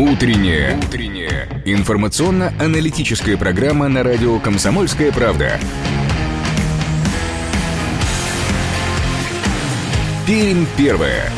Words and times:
Утренняя. 0.00 0.78
Утренняя. 0.78 1.46
Информационно-аналитическая 1.66 3.36
программа 3.36 3.86
на 3.88 4.02
радио 4.02 4.38
«Комсомольская 4.38 5.12
правда». 5.12 5.60
Пермь 10.26 10.64
первая. 10.78 11.30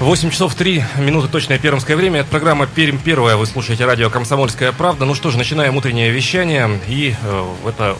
8 0.00 0.30
часов 0.30 0.56
3 0.56 0.82
минуты 0.98 1.28
точное 1.28 1.60
пермское 1.60 1.96
время. 1.96 2.22
Это 2.22 2.30
программа 2.30 2.66
«Пермь 2.66 2.98
первая». 2.98 3.36
Вы 3.36 3.46
слушаете 3.46 3.84
радио 3.84 4.10
«Комсомольская 4.10 4.72
правда». 4.72 5.04
Ну 5.04 5.14
что 5.14 5.30
ж, 5.30 5.36
начинаем 5.36 5.76
утреннее 5.76 6.10
вещание. 6.10 6.80
И 6.88 7.14
э, 7.22 7.44
это 7.64 7.96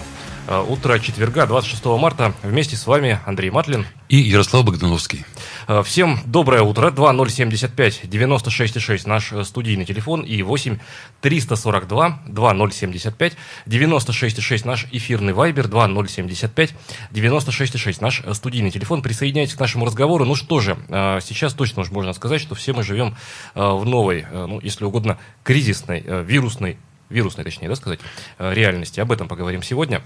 утро 0.48 0.98
четверга, 0.98 1.46
26 1.46 1.84
марта, 1.84 2.34
вместе 2.42 2.76
с 2.76 2.86
вами 2.86 3.20
Андрей 3.26 3.50
Матлин. 3.50 3.86
И 4.08 4.18
Ярослав 4.18 4.64
Богдановский. 4.64 5.24
Э, 5.66 5.82
всем 5.82 6.20
доброе 6.26 6.62
утро. 6.62 6.90
2075 6.90 8.04
96,6 8.04 9.08
наш 9.08 9.32
э, 9.32 9.42
студийный 9.42 9.84
телефон 9.84 10.20
и 10.20 10.42
8 10.42 10.78
342 11.20 12.20
2075 12.26 13.36
96,6 13.66 14.66
наш 14.66 14.86
эфирный 14.92 15.32
вайбер 15.32 15.66
2075 15.66 16.74
96,6 17.10 17.96
наш 18.00 18.20
э, 18.24 18.34
студийный 18.34 18.70
телефон. 18.70 19.02
Присоединяйтесь 19.02 19.54
к 19.54 19.60
нашему 19.60 19.86
разговору. 19.86 20.24
Ну 20.24 20.36
что 20.36 20.60
же, 20.60 20.76
сейчас 20.88 21.54
точно 21.54 21.82
уже 21.82 21.92
можно 21.92 22.12
сказать, 22.12 22.40
что 22.40 22.54
все 22.54 22.72
мы 22.72 22.82
живем 22.82 23.16
в 23.54 23.84
новой, 23.84 24.26
ну, 24.32 24.60
если 24.60 24.84
угодно, 24.84 25.18
кризисной, 25.42 26.04
вирусной 26.24 26.78
вирусной, 27.08 27.44
точнее, 27.44 27.68
да, 27.68 27.76
сказать, 27.76 28.00
э, 28.38 28.54
реальности. 28.54 29.00
Об 29.00 29.12
этом 29.12 29.28
поговорим 29.28 29.62
сегодня. 29.62 30.02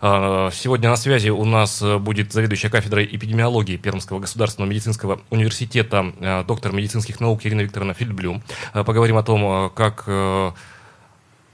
Э, 0.00 0.50
сегодня 0.52 0.90
на 0.90 0.96
связи 0.96 1.28
у 1.28 1.44
нас 1.44 1.80
э, 1.82 1.98
будет 1.98 2.32
заведующая 2.32 2.70
кафедрой 2.70 3.04
эпидемиологии 3.04 3.76
Пермского 3.76 4.20
государственного 4.20 4.70
медицинского 4.70 5.20
университета, 5.30 6.44
доктор 6.46 6.72
медицинских 6.72 7.20
наук 7.20 7.44
Ирина 7.44 7.60
Викторовна 7.60 7.94
Фильдблюм. 7.94 8.42
Поговорим 8.72 9.16
о 9.16 9.22
том, 9.22 9.70
как 9.70 10.08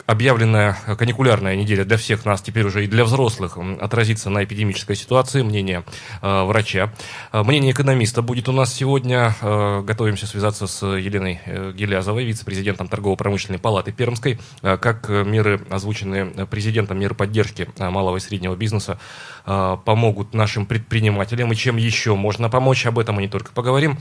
объявленная 0.06 0.76
каникулярная 0.98 1.56
неделя 1.56 1.84
для 1.84 1.96
всех 1.96 2.24
нас, 2.24 2.40
теперь 2.40 2.64
уже 2.64 2.84
и 2.84 2.86
для 2.86 3.04
взрослых, 3.04 3.58
отразится 3.80 4.30
на 4.30 4.44
эпидемической 4.44 4.94
ситуации, 4.94 5.42
мнение 5.42 5.84
э, 6.22 6.42
врача. 6.44 6.92
Э, 7.32 7.42
мнение 7.42 7.72
экономиста 7.72 8.22
будет 8.22 8.48
у 8.48 8.52
нас 8.52 8.72
сегодня. 8.72 9.34
Э, 9.40 9.82
готовимся 9.82 10.26
связаться 10.26 10.66
с 10.66 10.86
Еленой 10.86 11.40
э, 11.44 11.72
Гелязовой, 11.72 12.24
вице-президентом 12.24 12.88
торгово-промышленной 12.88 13.58
палаты 13.58 13.92
Пермской. 13.92 14.38
Э, 14.62 14.76
как 14.76 15.08
меры, 15.08 15.60
озвученные 15.70 16.46
президентом, 16.46 16.98
меры 16.98 17.14
поддержки 17.14 17.68
э, 17.76 17.90
малого 17.90 18.16
и 18.16 18.20
среднего 18.20 18.54
бизнеса, 18.54 18.98
э, 19.44 19.76
помогут 19.84 20.34
нашим 20.34 20.66
предпринимателям 20.66 21.52
и 21.52 21.56
чем 21.56 21.76
еще 21.76 22.14
можно 22.14 22.48
помочь, 22.48 22.86
об 22.86 22.98
этом 22.98 23.16
мы 23.16 23.22
не 23.22 23.28
только 23.28 23.52
поговорим. 23.52 23.98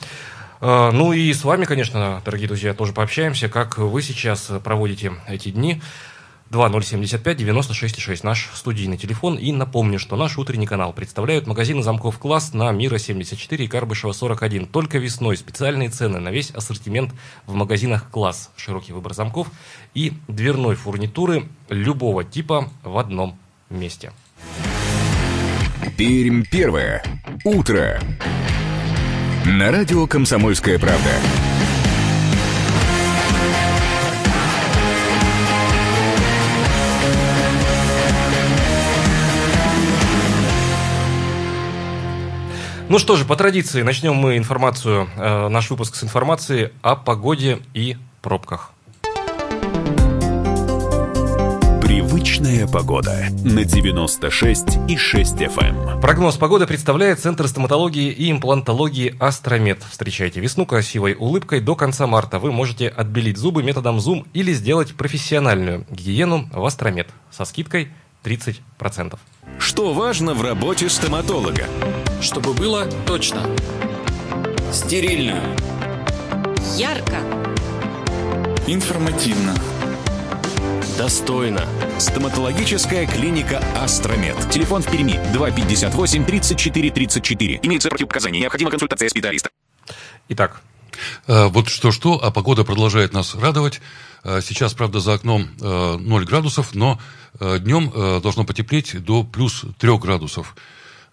А, 0.62 0.92
ну 0.92 1.14
и 1.14 1.34
с 1.34 1.44
вами, 1.44 1.66
конечно, 1.66 2.22
дорогие 2.26 2.48
друзья, 2.48 2.74
тоже 2.74 2.94
пообщаемся, 2.94 3.50
как 3.50 3.78
вы 3.78 4.02
сейчас 4.02 4.52
проводите 4.64 5.14
эти 5.28 5.50
дни. 5.50 5.82
2075-96-6, 6.52 8.20
наш 8.24 8.50
студийный 8.54 8.98
телефон. 8.98 9.36
И 9.36 9.52
напомню, 9.52 10.00
что 10.00 10.16
наш 10.16 10.38
утренний 10.38 10.68
канал 10.68 10.94
представляют 10.94 11.48
магазины 11.48 11.84
замков 11.84 12.20
«Класс» 12.20 12.54
на 12.54 12.72
Мира 12.72 12.98
74 12.98 13.66
и 13.66 13.68
Карбышева 13.68 14.12
41. 14.12 14.68
Только 14.68 14.98
весной 14.98 15.38
специальные 15.38 15.90
цены 15.90 16.20
на 16.20 16.30
весь 16.30 16.52
ассортимент 16.52 17.14
в 17.46 17.56
магазинах 17.56 18.10
«Класс». 18.12 18.52
Широкий 18.56 18.94
выбор 18.94 19.14
замков 19.14 19.48
и 19.94 20.14
дверной 20.28 20.76
фурнитуры 20.76 21.46
любого 21.70 22.24
типа 22.24 22.70
в 22.84 22.98
одном 22.98 23.38
месте. 23.70 24.12
Пермь 25.98 26.44
первое. 26.44 27.04
Утро. 27.44 28.00
На 29.48 29.72
радио 29.72 30.08
«Комсомольская 30.08 30.80
правда». 30.80 31.12
Ну 42.90 42.98
что 42.98 43.18
же, 43.18 43.26
по 43.26 43.36
традиции 43.36 43.84
начнем 43.84 44.16
мы 44.16 44.38
информацию, 44.38 45.08
э, 45.16 45.48
наш 45.50 45.70
выпуск 45.70 45.96
с 45.96 46.04
информацией 46.04 46.72
о 46.82 46.96
погоде 46.96 47.60
и 47.76 47.98
пробках. 48.24 48.75
Привычная 51.96 52.68
погода 52.68 53.28
на 53.46 53.64
96 53.64 54.66
и 54.90 54.98
6 54.98 55.36
FM. 55.36 55.94
Эм. 55.94 56.02
Прогноз 56.02 56.36
погоды 56.36 56.68
представляет 56.68 57.22
Центр 57.22 57.48
стоматологии 57.48 58.12
и 58.12 58.30
имплантологии 58.32 59.16
Астромед. 59.18 59.82
Встречайте 59.90 60.42
весну 60.42 60.66
красивой 60.66 61.16
улыбкой 61.18 61.62
до 61.62 61.74
конца 61.78 62.06
марта. 62.06 62.38
Вы 62.38 62.52
можете 62.52 62.90
отбелить 62.90 63.38
зубы 63.38 63.64
методом 63.64 64.02
зум 64.02 64.28
или 64.34 64.52
сделать 64.52 64.94
профессиональную 64.94 65.86
гигиену 65.90 66.50
в 66.52 66.66
Астромед 66.66 67.08
со 67.32 67.46
скидкой 67.46 67.88
30%. 68.26 69.18
Что 69.58 69.94
важно 69.94 70.34
в 70.34 70.42
работе 70.42 70.90
стоматолога? 70.90 71.64
Чтобы 72.20 72.54
было 72.54 72.88
точно. 73.08 73.40
Стерильно. 74.74 75.42
Ярко. 76.76 77.20
Информативно. 78.68 79.56
Достойно. 80.98 81.66
Стоматологическая 81.98 83.08
клиника 83.08 83.64
«Астромед». 83.74 84.36
Телефон 84.52 84.82
в 84.82 84.92
Перми 84.92 85.18
258 85.32 86.26
34 86.26 86.92
34. 86.92 87.60
Имеются 87.64 87.90
противопоказания. 87.90 88.42
Необходима 88.42 88.70
консультация 88.70 89.08
специалиста. 89.08 89.50
Итак. 90.28 90.62
Э, 91.28 91.46
вот 91.46 91.70
что-что, 91.70 92.20
а 92.22 92.32
погода 92.32 92.66
продолжает 92.66 93.14
нас 93.14 93.34
радовать. 93.36 93.80
Э, 94.26 94.42
сейчас, 94.42 94.74
правда, 94.74 95.00
за 95.00 95.14
окном 95.14 95.48
0 95.60 96.24
э, 96.24 96.26
градусов, 96.26 96.76
но 96.76 97.00
днем 97.40 98.22
должно 98.22 98.46
потеплеть 98.46 99.04
до 99.04 99.24
плюс 99.24 99.64
3 99.78 99.98
градусов. 99.98 100.56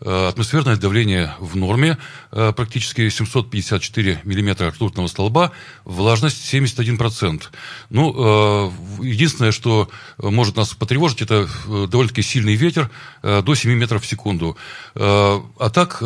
Э, 0.04 0.28
атмосферное 0.28 0.76
давление 0.76 1.34
в 1.38 1.56
норме, 1.56 1.96
э, 2.32 2.52
практически 2.56 3.08
754 3.08 4.20
миллиметра 4.24 4.70
ртутного 4.70 5.06
столба, 5.06 5.52
влажность 5.84 6.44
71%. 6.44 7.52
Ну, 7.88 8.12
э, 8.12 9.04
единственное, 9.04 9.52
что 9.52 9.88
может 10.18 10.56
нас 10.56 10.74
потревожить, 10.74 11.22
это 11.22 11.48
довольно-таки 11.68 12.22
сильный 12.22 12.56
ветер 12.56 12.90
до 13.22 13.54
7 13.54 13.72
метров 13.74 14.02
в 14.02 14.06
секунду. 14.06 14.56
А 14.94 15.70
так, 15.72 16.02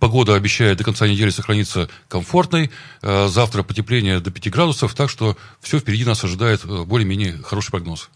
погода 0.00 0.34
обещает 0.34 0.78
до 0.78 0.84
конца 0.84 1.06
недели 1.06 1.30
сохраниться 1.30 1.88
комфортной. 2.08 2.70
Завтра 3.02 3.62
потепление 3.62 4.20
до 4.20 4.30
5 4.30 4.50
градусов, 4.50 4.94
так 4.94 5.10
что 5.10 5.36
все 5.60 5.78
впереди 5.78 6.04
нас 6.04 6.24
ожидает 6.24 6.64
более-менее 6.66 7.38
хороший 7.42 7.70
прогноз. 7.70 8.10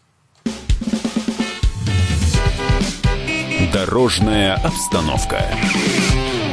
Дорожная 3.76 4.54
обстановка. 4.54 5.44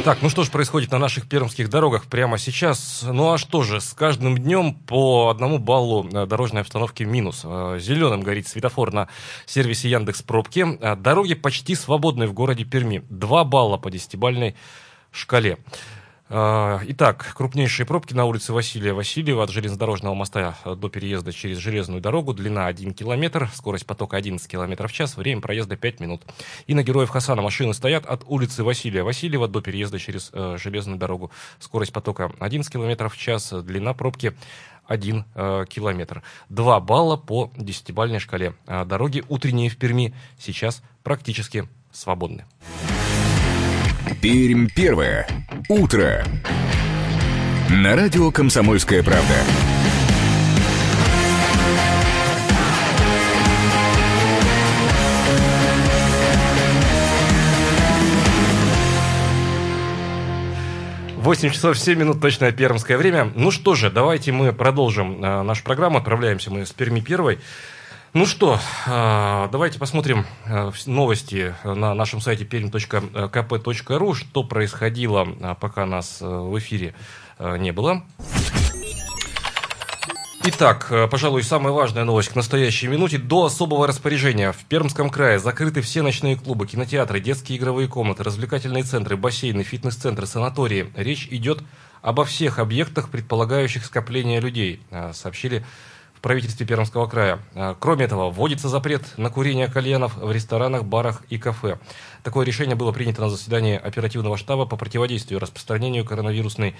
Так, 0.04 0.20
ну 0.20 0.28
что 0.28 0.44
же 0.44 0.50
происходит 0.50 0.92
на 0.92 0.98
наших 0.98 1.26
пермских 1.26 1.70
дорогах 1.70 2.04
прямо 2.04 2.36
сейчас? 2.36 3.02
Ну 3.02 3.32
а 3.32 3.38
что 3.38 3.62
же, 3.62 3.80
с 3.80 3.94
каждым 3.94 4.36
днем 4.36 4.74
по 4.74 5.30
одному 5.30 5.58
баллу 5.58 6.06
э, 6.06 6.26
дорожной 6.26 6.60
обстановки 6.60 7.02
минус. 7.02 7.40
Э, 7.42 7.78
Зеленым 7.80 8.20
горит 8.20 8.46
светофор 8.46 8.92
на 8.92 9.08
сервисе 9.46 9.88
Яндекс 9.88 10.20
Пробки. 10.20 10.66
Э, 10.82 10.96
дороги 10.96 11.32
почти 11.32 11.74
свободны 11.74 12.26
в 12.26 12.34
городе 12.34 12.64
Перми. 12.64 13.02
Два 13.08 13.44
балла 13.44 13.78
по 13.78 13.90
десятибальной 13.90 14.54
шкале. 15.10 15.56
А, 16.36 16.80
итак, 16.88 17.32
крупнейшие 17.36 17.86
пробки 17.86 18.12
на 18.12 18.24
улице 18.24 18.52
Василия 18.52 18.92
Васильева 18.92 19.44
от 19.44 19.50
железнодорожного 19.50 20.14
моста 20.14 20.56
до 20.64 20.88
переезда 20.88 21.32
через 21.32 21.58
железную 21.58 22.00
дорогу. 22.00 22.34
Длина 22.34 22.66
1 22.66 22.92
километр, 22.92 23.48
скорость 23.54 23.86
потока 23.86 24.16
11 24.16 24.50
километров 24.50 24.90
в 24.90 24.94
час, 24.94 25.16
время 25.16 25.40
проезда 25.40 25.76
5 25.76 26.00
минут. 26.00 26.22
И 26.66 26.74
на 26.74 26.82
Героев 26.82 27.10
Хасана 27.10 27.40
машины 27.40 27.72
стоят 27.72 28.04
от 28.04 28.24
улицы 28.26 28.64
Василия 28.64 29.04
Васильева 29.04 29.46
до 29.46 29.60
переезда 29.60 30.00
через 30.00 30.30
э, 30.32 30.56
железную 30.60 30.98
дорогу. 30.98 31.30
Скорость 31.60 31.92
потока 31.92 32.32
11 32.40 32.72
километров 32.72 33.14
в 33.14 33.16
час, 33.16 33.52
длина 33.52 33.94
пробки 33.94 34.34
1 34.86 35.24
э, 35.36 35.64
километр. 35.68 36.24
2 36.48 36.80
балла 36.80 37.16
по 37.16 37.52
10-бальной 37.54 38.18
шкале. 38.18 38.54
А 38.66 38.84
дороги 38.84 39.22
утренние 39.28 39.70
в 39.70 39.76
Перми 39.76 40.12
сейчас 40.36 40.82
практически 41.04 41.68
свободны. 41.92 42.44
Пермь 44.24 44.68
первое. 44.74 45.28
Утро. 45.68 46.24
На 47.68 47.94
радио 47.94 48.30
«Комсомольская 48.30 49.02
правда». 49.02 49.34
Восемь 61.18 61.50
часов 61.50 61.78
семь 61.78 61.98
минут, 61.98 62.22
точное 62.22 62.50
пермское 62.50 62.96
время. 62.96 63.30
Ну 63.34 63.50
что 63.50 63.74
же, 63.74 63.90
давайте 63.90 64.32
мы 64.32 64.54
продолжим 64.54 65.22
э, 65.22 65.42
нашу 65.42 65.62
программу. 65.64 65.98
Отправляемся 65.98 66.50
мы 66.50 66.64
с 66.64 66.72
Перми 66.72 67.00
первой. 67.00 67.40
Ну 68.14 68.26
что, 68.26 68.60
а, 68.86 69.48
давайте 69.48 69.80
посмотрим 69.80 70.24
а, 70.46 70.70
новости 70.86 71.52
на 71.64 71.94
нашем 71.94 72.20
сайте 72.20 72.44
perm.kp.ru, 72.44 74.14
что 74.14 74.44
происходило, 74.44 75.26
а, 75.42 75.56
пока 75.56 75.84
нас 75.84 76.20
в 76.20 76.56
эфире 76.60 76.94
не 77.40 77.72
было. 77.72 78.04
Итак, 80.44 80.92
пожалуй, 81.10 81.42
самая 81.42 81.72
важная 81.72 82.04
новость 82.04 82.28
к 82.28 82.36
настоящей 82.36 82.86
минуте. 82.86 83.18
До 83.18 83.46
особого 83.46 83.88
распоряжения 83.88 84.52
в 84.52 84.64
Пермском 84.66 85.10
крае 85.10 85.40
закрыты 85.40 85.80
все 85.80 86.02
ночные 86.02 86.36
клубы, 86.36 86.68
кинотеатры, 86.68 87.18
детские 87.18 87.58
игровые 87.58 87.88
комнаты, 87.88 88.22
развлекательные 88.22 88.84
центры, 88.84 89.16
бассейны, 89.16 89.64
фитнес-центры, 89.64 90.26
санатории. 90.26 90.92
Речь 90.94 91.26
идет 91.32 91.64
обо 92.00 92.24
всех 92.24 92.60
объектах, 92.60 93.08
предполагающих 93.08 93.84
скопление 93.84 94.38
людей, 94.38 94.80
сообщили 95.14 95.64
правительстве 96.24 96.64
Пермского 96.64 97.06
края. 97.06 97.38
А, 97.54 97.76
кроме 97.78 98.06
этого, 98.06 98.30
вводится 98.30 98.70
запрет 98.70 99.02
на 99.18 99.28
курение 99.28 99.68
кальянов 99.68 100.16
в 100.16 100.32
ресторанах, 100.32 100.82
барах 100.82 101.22
и 101.28 101.36
кафе. 101.36 101.78
Такое 102.22 102.46
решение 102.46 102.74
было 102.74 102.92
принято 102.92 103.20
на 103.20 103.28
заседании 103.28 103.76
оперативного 103.76 104.38
штаба 104.38 104.64
по 104.64 104.76
противодействию 104.76 105.38
распространению 105.38 106.06
коронавирусной 106.06 106.76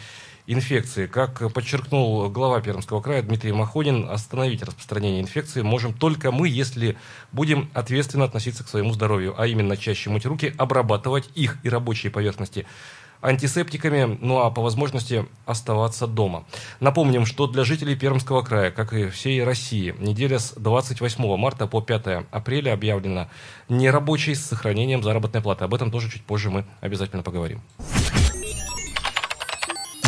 инфекции. 0.46 1.06
Как 1.06 1.52
подчеркнул 1.52 2.30
глава 2.30 2.62
Пермского 2.62 3.02
края 3.02 3.20
Дмитрий 3.20 3.52
Махонин, 3.52 4.08
остановить 4.08 4.62
распространение 4.62 5.20
инфекции 5.20 5.60
можем 5.60 5.92
только 5.92 6.32
мы, 6.32 6.48
если 6.48 6.96
будем 7.30 7.70
ответственно 7.74 8.24
относиться 8.24 8.64
к 8.64 8.68
своему 8.68 8.94
здоровью, 8.94 9.34
а 9.36 9.46
именно 9.46 9.76
чаще 9.76 10.08
мыть 10.08 10.24
руки, 10.24 10.54
обрабатывать 10.56 11.28
их 11.34 11.58
и 11.62 11.68
рабочие 11.68 12.10
поверхности 12.10 12.64
антисептиками, 13.24 14.18
ну 14.20 14.40
а 14.40 14.50
по 14.50 14.62
возможности 14.62 15.26
оставаться 15.46 16.06
дома. 16.06 16.44
Напомним, 16.80 17.26
что 17.26 17.46
для 17.46 17.64
жителей 17.64 17.96
Пермского 17.96 18.42
края, 18.42 18.70
как 18.70 18.92
и 18.92 19.08
всей 19.08 19.42
России, 19.42 19.94
неделя 19.98 20.38
с 20.38 20.52
28 20.52 21.36
марта 21.36 21.66
по 21.66 21.80
5 21.80 22.26
апреля 22.30 22.74
объявлена 22.74 23.28
нерабочей 23.68 24.34
с 24.34 24.44
сохранением 24.44 25.02
заработной 25.02 25.40
платы. 25.40 25.64
Об 25.64 25.74
этом 25.74 25.90
тоже 25.90 26.10
чуть 26.10 26.22
позже 26.22 26.50
мы 26.50 26.64
обязательно 26.80 27.22
поговорим. 27.22 27.62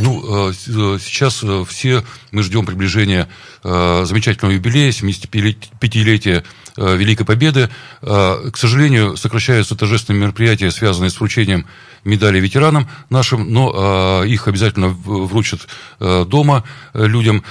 Ну, 0.00 0.50
э, 0.50 0.52
э, 0.52 0.98
сейчас 1.00 1.42
э, 1.42 1.64
все 1.66 2.04
мы 2.30 2.42
ждем 2.42 2.66
приближения 2.66 3.28
замечательного 3.62 4.54
юбилея, 4.54 4.90
75-летия 4.90 6.44
Великой 6.76 7.24
Победы. 7.24 7.68
К 8.00 8.52
сожалению, 8.54 9.16
сокращаются 9.16 9.74
торжественные 9.74 10.20
мероприятия, 10.20 10.70
связанные 10.70 11.10
с 11.10 11.18
вручением 11.18 11.66
медали 12.06 12.40
ветеранам 12.40 12.88
нашим, 13.10 13.52
но 13.52 14.22
э, 14.24 14.28
их 14.28 14.48
обязательно 14.48 14.88
вручат 14.88 15.68
э, 16.00 16.24
дома 16.24 16.64
э, 16.94 17.06
людям. 17.06 17.44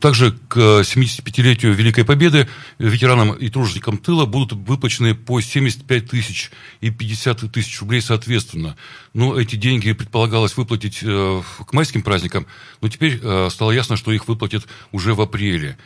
Также 0.00 0.32
к 0.48 0.56
75-летию 0.56 1.72
Великой 1.72 2.04
Победы 2.04 2.48
ветеранам 2.78 3.32
и 3.32 3.48
труженикам 3.48 3.96
тыла 3.96 4.26
будут 4.26 4.52
выплачены 4.52 5.14
по 5.14 5.40
75 5.40 6.10
тысяч 6.10 6.50
и 6.80 6.90
50 6.90 7.52
тысяч 7.52 7.80
рублей 7.80 8.02
соответственно. 8.02 8.76
Ну, 9.14 9.36
эти 9.36 9.56
деньги 9.56 9.92
предполагалось 9.92 10.56
выплатить 10.56 11.00
к 11.00 11.72
майским 11.72 12.02
праздникам, 12.02 12.46
но 12.80 12.88
теперь 12.88 13.20
стало 13.50 13.70
ясно, 13.70 13.96
что 13.96 14.12
их 14.12 14.28
выплатят 14.28 14.66
уже 14.90 15.14
в 15.14 15.20
апреле. 15.20 15.78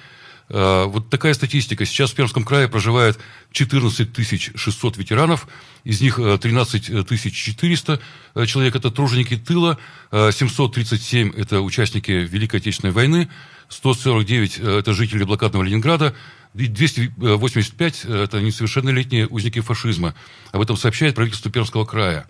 Э, 0.49 0.85
вот 0.85 1.11
такая 1.11 1.35
статистика. 1.35 1.85
Сейчас 1.85 2.13
в 2.13 2.15
Пермском 2.15 2.45
крае 2.45 2.69
проживает 2.69 3.19
14 3.53 4.53
600 4.55 4.97
ветеранов, 4.97 5.49
из 5.85 6.01
них 6.01 6.17
13 6.17 6.91
э, 6.91 7.05
400 7.05 8.01
э, 8.35 8.47
человек– 8.47 8.75
это 8.77 8.91
труженики 8.91 9.37
тыла, 9.37 9.79
737– 10.13 11.33
это 11.37 11.61
участники 11.61 12.11
Великой 12.11 12.57
Отечественной 12.57 12.93
войны, 12.93 13.29
149– 13.69 14.59
это 14.59 14.95
жители 14.95 15.25
блокадного 15.25 15.65
Ленинграда, 15.65 16.15
285– 16.55 18.05
это 18.05 18.41
несовершеннолетние 18.41 19.27
узники 19.27 19.61
фашизма. 19.61 20.15
Об 20.53 20.61
этом 20.61 20.77
сообщает 20.77 21.17
правительство 21.17 21.51
Пермского 21.51 21.85
края. 21.85 22.27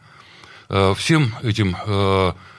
Всем 0.96 1.32
этим 1.42 1.76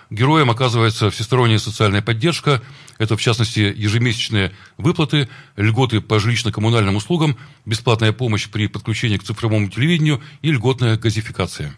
героям 0.10 0.50
оказывается 0.50 1.10
всесторонняя 1.10 1.58
социальная 1.58 2.02
поддержка. 2.02 2.62
Это, 2.98 3.18
в 3.18 3.22
частности, 3.22 3.60
ежемесячные 3.60 4.54
выплаты, 4.78 5.30
льготы 5.56 6.02
по 6.02 6.16
жилищно-коммунальным 6.16 6.96
услугам, 6.96 7.38
бесплатная 7.66 8.12
помощь 8.12 8.50
при 8.50 8.68
подключении 8.68 9.18
к 9.18 9.24
цифровому 9.24 9.70
телевидению 9.70 10.22
и 10.42 10.52
льготная 10.52 10.98
газификация. 10.98 11.76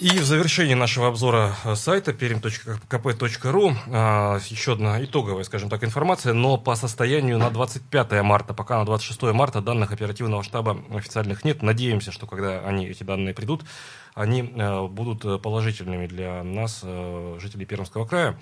И 0.00 0.18
в 0.18 0.24
завершении 0.24 0.72
нашего 0.72 1.08
обзора 1.08 1.54
э, 1.62 1.74
сайта 1.74 2.12
perim.kp.ru 2.12 3.76
а, 3.88 4.38
еще 4.48 4.72
одна 4.72 5.04
итоговая, 5.04 5.44
скажем 5.44 5.68
так, 5.68 5.84
информация, 5.84 6.32
но 6.32 6.56
по 6.56 6.74
состоянию 6.74 7.36
на 7.36 7.50
25 7.50 8.22
марта, 8.22 8.54
пока 8.54 8.78
на 8.78 8.86
26 8.86 9.34
марта 9.34 9.60
данных 9.60 9.92
оперативного 9.92 10.42
штаба 10.42 10.82
официальных 10.90 11.44
нет. 11.44 11.62
Надеемся, 11.62 12.12
что 12.12 12.26
когда 12.26 12.60
они, 12.60 12.86
эти 12.86 13.02
данные 13.02 13.34
придут, 13.34 13.62
они 14.14 14.42
э, 14.42 14.86
будут 14.86 15.42
положительными 15.42 16.06
для 16.06 16.42
нас, 16.42 16.80
э, 16.82 17.38
жителей 17.40 17.66
Пермского 17.66 18.06
края. 18.06 18.38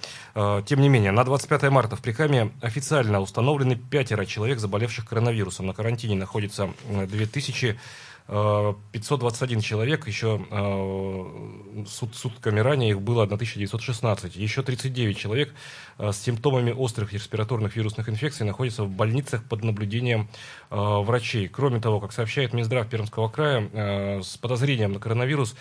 Тем 0.64 0.80
не 0.80 0.88
менее, 0.88 1.12
на 1.12 1.24
25 1.24 1.70
марта 1.70 1.96
в 1.96 2.02
Прикаме 2.02 2.52
официально 2.60 3.20
установлены 3.20 3.76
пятеро 3.76 4.24
человек, 4.24 4.58
заболевших 4.58 5.08
коронавирусом. 5.08 5.66
На 5.66 5.74
карантине 5.74 6.16
находится 6.16 6.70
2000 6.88 7.78
521 8.28 9.60
человек, 9.62 10.06
еще 10.06 10.44
э, 10.50 11.84
сут, 11.86 12.14
сутками 12.14 12.60
ранее 12.60 12.90
их 12.90 13.00
было 13.00 13.22
1916. 13.22 14.36
Еще 14.36 14.62
39 14.62 15.16
человек 15.16 15.54
э, 15.96 16.12
с 16.12 16.18
симптомами 16.18 16.70
острых 16.70 17.14
респираторных 17.14 17.74
вирусных 17.76 18.10
инфекций 18.10 18.44
находятся 18.44 18.84
в 18.84 18.90
больницах 18.90 19.44
под 19.44 19.64
наблюдением 19.64 20.28
э, 20.70 20.76
врачей. 20.76 21.48
Кроме 21.48 21.80
того, 21.80 22.00
как 22.00 22.12
сообщает 22.12 22.52
Минздрав 22.52 22.86
Пермского 22.88 23.30
края, 23.30 24.20
с 24.22 24.36
подозрением 24.36 24.92
на 24.92 25.00
коронавирус 25.00 25.54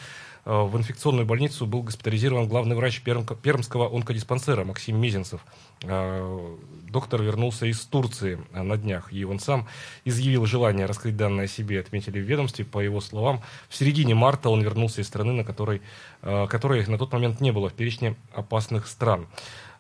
в 0.48 0.78
инфекционную 0.78 1.26
больницу 1.26 1.66
был 1.66 1.84
госпитализирован 1.84 2.48
главный 2.48 2.74
врач 2.74 3.02
Пермского 3.02 3.94
онкодиспансера 3.94 4.64
Максим 4.64 4.98
Мизинцев. 4.98 5.42
Э, 5.84 6.56
доктор 6.90 7.22
вернулся 7.22 7.66
из 7.66 7.82
Турции 7.82 8.40
на 8.54 8.78
днях, 8.78 9.12
и 9.12 9.26
он 9.26 9.40
сам 9.40 9.68
изъявил 10.06 10.46
желание 10.46 10.86
раскрыть 10.86 11.18
данные 11.18 11.46
о 11.46 11.48
себе, 11.50 11.82
отметили 11.82 12.22
в 12.22 12.24
ведомстве. 12.24 12.64
По 12.64 12.80
его 12.80 13.02
словам, 13.02 13.42
в 13.68 13.76
середине 13.76 14.16
марта 14.16 14.50
он 14.50 14.62
вернулся 14.62 15.02
из 15.02 15.08
страны, 15.08 15.34
на 15.34 15.44
которой, 15.44 15.82
э, 16.22 16.48
которой 16.48 16.88
на 16.88 16.98
тот 16.98 17.12
момент 17.12 17.42
не 17.42 17.52
было 17.52 17.70
в 17.70 17.74
перечне 17.74 18.16
опасных 18.32 18.88
стран. 18.88 19.28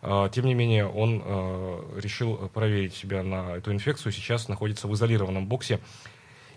Э, 0.01 0.27
тем 0.33 0.47
не 0.47 0.53
менее, 0.53 0.85
он 0.85 1.23
решил 1.95 2.35
проверить 2.53 2.93
себя 2.93 3.23
на 3.23 3.55
эту 3.55 3.71
инфекцию. 3.71 4.11
Сейчас 4.11 4.49
находится 4.49 4.89
в 4.89 4.93
изолированном 4.93 5.47
боксе 5.47 5.79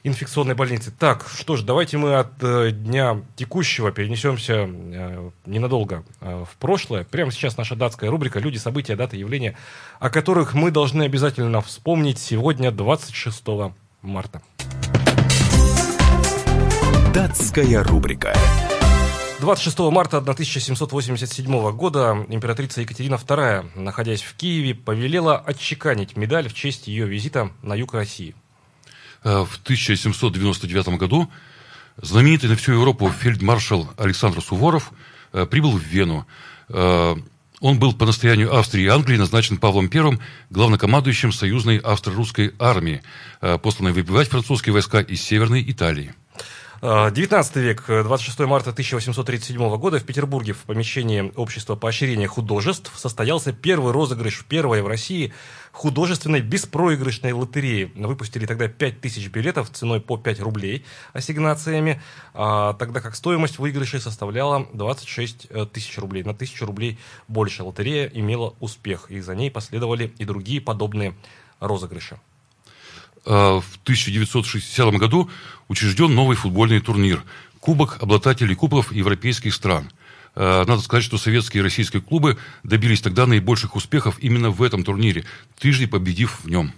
инфекционной 0.02 0.54
больницы. 0.54 0.90
Так, 0.90 1.26
что 1.28 1.56
ж, 1.56 1.62
давайте 1.62 1.98
мы 1.98 2.16
от 2.16 2.42
э, 2.42 2.70
дня 2.70 3.22
текущего 3.36 3.92
перенесемся 3.92 4.68
э, 4.68 5.30
ненадолго 5.46 6.04
э, 6.20 6.44
в 6.50 6.56
прошлое. 6.56 7.04
Прямо 7.04 7.32
сейчас 7.32 7.56
наша 7.56 7.76
датская 7.76 8.10
рубрика 8.10 8.38
«Люди, 8.38 8.56
события, 8.56 8.96
даты, 8.96 9.16
явления», 9.16 9.56
о 9.98 10.10
которых 10.10 10.54
мы 10.54 10.70
должны 10.70 11.02
обязательно 11.02 11.60
вспомнить 11.60 12.18
сегодня, 12.18 12.70
26 12.70 13.44
марта. 14.02 14.42
Датская 17.14 17.82
рубрика. 17.82 18.34
26 19.40 19.78
марта 19.90 20.18
1787 20.18 21.72
года 21.72 22.26
императрица 22.28 22.82
Екатерина 22.82 23.14
II, 23.14 23.70
находясь 23.74 24.22
в 24.22 24.36
Киеве, 24.36 24.74
повелела 24.74 25.38
отчеканить 25.38 26.14
медаль 26.16 26.48
в 26.48 26.54
честь 26.54 26.88
ее 26.88 27.06
визита 27.06 27.50
на 27.62 27.74
юг 27.74 27.94
России. 27.94 28.34
Э, 29.22 29.44
в 29.44 29.58
1799 29.64 30.98
году 30.98 31.30
знаменитый 32.00 32.48
на 32.48 32.56
всю 32.56 32.72
Европу 32.72 33.10
фельдмаршал 33.10 33.92
Александр 33.98 34.40
Суворов 34.40 34.92
э, 35.32 35.44
прибыл 35.44 35.72
в 35.72 35.82
Вену. 35.82 36.26
Э, 36.68 37.16
он 37.60 37.78
был 37.78 37.92
по 37.92 38.06
настоянию 38.06 38.56
Австрии 38.56 38.84
и 38.84 38.88
Англии 38.88 39.18
назначен 39.18 39.58
Павлом 39.58 39.90
I 39.92 40.18
главнокомандующим 40.48 41.30
союзной 41.30 41.76
австро-русской 41.76 42.54
армии, 42.58 43.02
посланной 43.62 43.92
выбивать 43.92 44.30
французские 44.30 44.72
войска 44.72 45.02
из 45.02 45.20
Северной 45.20 45.62
Италии. 45.70 46.14
19 46.82 47.56
век, 47.56 47.84
26 47.86 48.38
марта 48.40 48.70
1837 48.70 49.76
года 49.76 49.98
в 49.98 50.04
Петербурге 50.04 50.54
в 50.54 50.62
помещении 50.62 51.30
Общества 51.36 51.76
поощрения 51.76 52.26
художеств 52.26 52.90
состоялся 52.98 53.52
первый 53.52 53.92
розыгрыш, 53.92 54.46
первой 54.46 54.80
в 54.80 54.86
России 54.86 55.34
художественной 55.72 56.40
беспроигрышной 56.40 57.32
лотереи. 57.32 57.92
Выпустили 57.94 58.46
тогда 58.46 58.68
5000 58.68 59.28
билетов 59.28 59.68
ценой 59.68 60.00
по 60.00 60.16
5 60.16 60.40
рублей 60.40 60.86
ассигнациями, 61.12 62.00
а, 62.32 62.72
тогда 62.72 63.02
как 63.02 63.14
стоимость 63.14 63.58
выигрышей 63.58 64.00
составляла 64.00 64.66
26 64.72 65.48
э, 65.50 65.66
тысяч 65.66 65.98
рублей. 65.98 66.24
На 66.24 66.32
тысячу 66.32 66.64
рублей 66.64 66.98
больше 67.28 67.62
лотерея 67.62 68.06
имела 68.06 68.54
успех, 68.58 69.10
и 69.10 69.20
за 69.20 69.34
ней 69.34 69.50
последовали 69.50 70.14
и 70.16 70.24
другие 70.24 70.62
подобные 70.62 71.14
розыгрыши. 71.60 72.18
А, 73.26 73.60
в 73.60 73.78
1960 73.82 74.94
году 74.94 75.30
учрежден 75.68 76.14
новый 76.14 76.36
футбольный 76.36 76.80
турнир– 76.80 77.22
Кубок 77.60 77.98
обладателей 78.00 78.54
кубков 78.54 78.90
европейских 78.90 79.54
стран. 79.54 79.90
Э, 80.34 80.64
надо 80.66 80.80
сказать, 80.80 81.04
что 81.04 81.18
советские 81.18 81.60
и 81.60 81.62
российские 81.62 82.00
клубы 82.00 82.38
добились 82.62 83.02
тогда 83.02 83.26
наибольших 83.26 83.76
успехов 83.76 84.18
именно 84.18 84.48
в 84.50 84.62
этом 84.62 84.82
турнире, 84.82 85.26
трижды 85.58 85.86
победив 85.86 86.40
в 86.42 86.48
нем. 86.48 86.72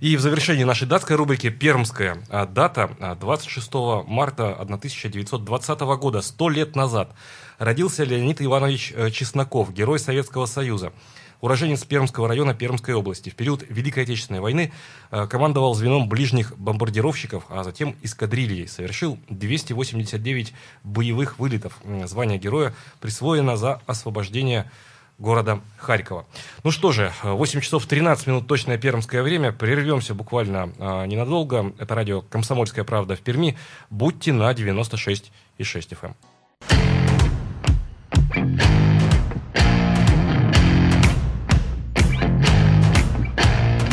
И 0.00 0.16
в 0.16 0.20
завершении 0.20 0.62
нашей 0.62 0.86
датской 0.86 1.16
рубрики 1.16 1.50
«Пермская 1.50 2.22
дата» 2.30 3.16
26 3.20 3.74
марта 4.06 4.52
1920 4.52 5.80
года, 5.80 6.22
сто 6.22 6.48
лет 6.48 6.76
назад, 6.76 7.12
родился 7.58 8.04
Леонид 8.04 8.40
Иванович 8.40 8.94
Чесноков, 9.12 9.72
герой 9.72 9.98
Советского 9.98 10.46
Союза 10.46 10.92
уроженец 11.40 11.84
Пермского 11.84 12.28
района 12.28 12.54
Пермской 12.54 12.94
области. 12.94 13.30
В 13.30 13.34
период 13.34 13.64
Великой 13.68 14.04
Отечественной 14.04 14.40
войны 14.40 14.72
э, 15.10 15.26
командовал 15.26 15.74
звеном 15.74 16.08
ближних 16.08 16.56
бомбардировщиков, 16.58 17.44
а 17.48 17.64
затем 17.64 17.96
эскадрильей. 18.02 18.68
Совершил 18.68 19.18
289 19.28 20.54
боевых 20.84 21.38
вылетов. 21.38 21.78
Звание 22.04 22.38
героя 22.38 22.74
присвоено 23.00 23.56
за 23.56 23.80
освобождение 23.86 24.70
города 25.18 25.60
Харькова. 25.78 26.26
Ну 26.62 26.70
что 26.70 26.92
же, 26.92 27.12
8 27.22 27.60
часов 27.60 27.86
13 27.86 28.26
минут 28.28 28.46
точное 28.46 28.78
пермское 28.78 29.22
время. 29.22 29.52
Прервемся 29.52 30.14
буквально 30.14 30.72
э, 30.78 31.06
ненадолго. 31.06 31.72
Это 31.78 31.94
радио 31.94 32.22
«Комсомольская 32.22 32.84
правда» 32.84 33.16
в 33.16 33.20
Перми. 33.20 33.56
Будьте 33.90 34.32
на 34.32 34.50
96,6 34.52 35.30
FM. 35.58 36.14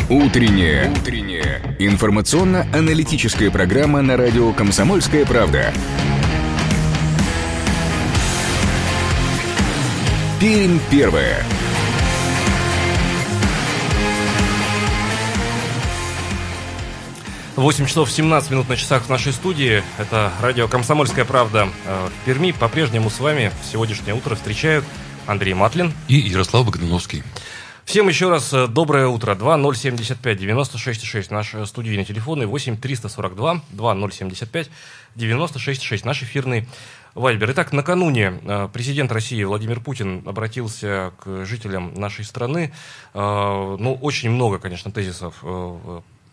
Утренняя. 0.08 0.88
Утренняя. 0.88 1.60
Информационно-аналитическая 1.80 3.50
программа 3.50 4.02
на 4.02 4.16
радио 4.16 4.52
«Комсомольская 4.52 5.26
правда». 5.26 5.74
Пермь 10.38 10.78
первая. 10.92 11.44
Восемь 17.56 17.86
часов 17.86 18.08
17 18.08 18.52
минут 18.52 18.68
на 18.68 18.76
часах 18.76 19.06
в 19.06 19.08
нашей 19.08 19.32
студии. 19.32 19.82
Это 19.98 20.30
радио 20.40 20.68
«Комсомольская 20.68 21.24
правда» 21.24 21.68
э, 21.84 22.08
в 22.08 22.24
Перми. 22.24 22.52
По-прежнему 22.52 23.10
с 23.10 23.18
вами 23.18 23.50
в 23.60 23.66
сегодняшнее 23.66 24.14
утро 24.14 24.36
встречают 24.36 24.84
Андрей 25.26 25.54
Матлин 25.54 25.92
и 26.06 26.14
Ярослав 26.14 26.64
Богдановский. 26.64 27.24
Всем 27.86 28.08
еще 28.08 28.28
раз 28.28 28.52
э, 28.52 28.66
доброе 28.66 29.06
утро. 29.06 29.36
2075 29.36 30.38
96 30.38 31.04
6 31.04 31.30
наш 31.30 31.54
э, 31.54 31.64
студийный 31.66 32.04
телефон 32.04 32.42
и 32.42 32.44
8 32.44 32.78
342 32.78 33.62
2075 33.70 34.70
96 35.14 35.82
6 35.82 36.04
наш 36.04 36.20
эфирный 36.24 36.66
Вайбер. 37.14 37.52
Итак, 37.52 37.72
накануне 37.72 38.40
э, 38.42 38.68
президент 38.72 39.12
России 39.12 39.44
Владимир 39.44 39.78
Путин 39.78 40.24
обратился 40.26 41.12
к 41.20 41.44
жителям 41.44 41.94
нашей 41.94 42.24
страны. 42.24 42.72
Ну, 43.14 43.98
очень 44.02 44.30
много, 44.30 44.58
конечно, 44.58 44.90
тезисов 44.90 45.44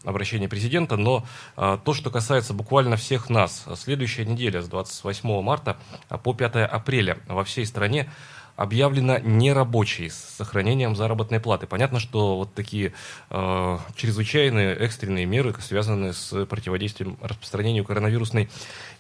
обращения 0.04 0.50
президента, 0.50 0.98
но 0.98 1.24
то, 1.56 1.94
что 1.94 2.10
касается 2.10 2.54
буквально 2.54 2.98
всех 2.98 3.30
нас, 3.30 3.66
следующая 3.76 4.26
неделя 4.26 4.62
с 4.62 4.68
28 4.68 5.42
марта 5.42 5.78
по 6.24 6.34
5 6.34 6.56
апреля 6.56 7.20
во 7.28 7.46
всей 7.46 7.66
стране 7.66 8.10
объявлена 8.56 9.20
нерабочей 9.20 10.10
с 10.10 10.16
сохранением 10.16 10.96
заработной 10.96 11.40
платы. 11.40 11.68
Понятно, 11.68 12.00
что 12.00 12.38
вот 12.38 12.54
такие 12.54 12.94
э, 13.30 13.78
чрезвычайные 13.96 14.76
экстренные 14.76 15.26
меры 15.26 15.56
связаны 15.60 16.14
с 16.14 16.46
противодействием 16.46 17.18
распространению 17.22 17.84
коронавирусной 17.84 18.50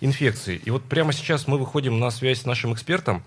инфекции. 0.01 0.61
И 0.63 0.71
вот 0.71 0.83
прямо 0.83 1.13
сейчас 1.13 1.47
мы 1.47 1.57
выходим 1.57 1.99
на 1.99 2.09
связь 2.09 2.41
с 2.41 2.45
нашим 2.45 2.73
экспертом. 2.73 3.23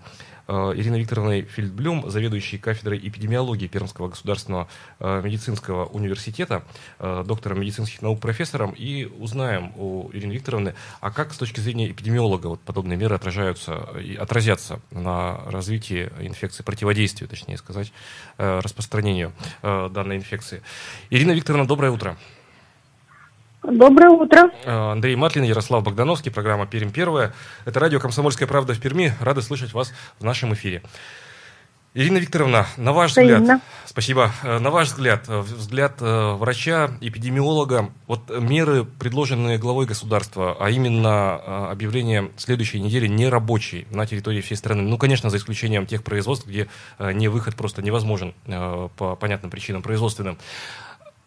Э, 0.47 0.73
Ириной 0.75 1.01
Викторовной 1.01 1.41
Фельдблюм, 1.41 2.09
заведующей 2.09 2.57
кафедрой 2.57 2.99
эпидемиологии 2.99 3.67
Пермского 3.67 4.07
государственного 4.07 4.67
э, 4.99 5.21
медицинского 5.21 5.85
университета, 5.85 6.63
э, 6.99 7.23
доктором 7.27 7.59
медицинских 7.59 8.01
наук, 8.01 8.21
профессором, 8.21 8.71
и 8.71 9.05
узнаем 9.05 9.73
у 9.75 10.09
Ирины 10.13 10.33
Викторовны, 10.33 10.73
а 11.01 11.11
как 11.11 11.33
с 11.33 11.37
точки 11.37 11.59
зрения 11.59 11.91
эпидемиолога 11.91 12.47
вот 12.47 12.61
подобные 12.61 12.97
меры 12.97 13.15
отражаются 13.15 13.87
отразятся 14.19 14.79
на 14.91 15.37
развитии 15.45 16.09
инфекции, 16.19 16.63
противодействию, 16.63 17.27
точнее 17.27 17.57
сказать, 17.57 17.91
распространению 18.37 19.33
данной 19.61 20.17
инфекции. 20.17 20.61
Ирина 21.09 21.31
Викторовна, 21.31 21.67
доброе 21.67 21.91
утро. 21.91 22.17
Доброе 23.71 24.11
утро. 24.11 24.49
Э, 24.63 24.91
Андрей 24.93 25.17
Матлин, 25.17 25.43
Ярослав 25.43 25.83
Богдановский, 25.83 26.31
программа 26.31 26.65
«Перим 26.67 26.89
первая». 26.89 27.33
Это 27.65 27.81
радио 27.81 27.99
«Комсомольская 27.99 28.47
правда» 28.47 28.73
в 28.73 28.79
Перми. 28.79 29.13
Рады 29.19 29.41
слышать 29.41 29.73
вас 29.73 29.91
в 30.19 30.23
нашем 30.23 30.53
эфире. 30.53 30.83
Ирина 31.93 32.17
Викторовна, 32.17 32.65
на 32.77 32.93
ваш 32.93 33.11
Взаимно. 33.11 33.39
взгляд, 33.39 33.61
спасибо, 33.85 34.31
э, 34.43 34.59
на 34.59 34.69
ваш 34.69 34.87
взгляд, 34.87 35.25
э, 35.27 35.39
взгляд 35.39 35.99
врача, 35.99 36.91
эпидемиолога, 37.01 37.89
вот 38.07 38.29
меры, 38.29 38.85
предложенные 38.85 39.57
главой 39.57 39.85
государства, 39.85 40.55
а 40.57 40.69
именно 40.69 41.69
объявление 41.69 42.31
следующей 42.37 42.79
недели 42.79 43.07
нерабочей 43.07 43.85
на 43.91 44.05
территории 44.05 44.39
всей 44.39 44.55
страны, 44.55 44.83
ну, 44.83 44.97
конечно, 44.97 45.29
за 45.29 45.37
исключением 45.37 45.87
тех 45.87 46.03
производств, 46.05 46.47
где 46.47 46.69
не 46.99 47.27
выход 47.27 47.55
просто 47.55 47.81
невозможен 47.81 48.33
по 48.45 49.17
понятным 49.19 49.51
причинам 49.51 49.81
производственным 49.81 50.37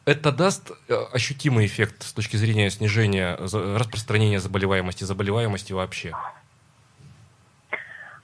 это 0.05 0.33
даст 0.33 0.71
э, 0.89 0.95
ощутимый 1.13 1.67
эффект 1.67 2.03
с 2.03 2.13
точки 2.13 2.37
зрения 2.37 2.71
снижения 2.71 3.37
распространения 3.37 4.39
заболеваемости, 4.39 5.05
заболеваемости 5.05 5.73
вообще? 5.73 6.13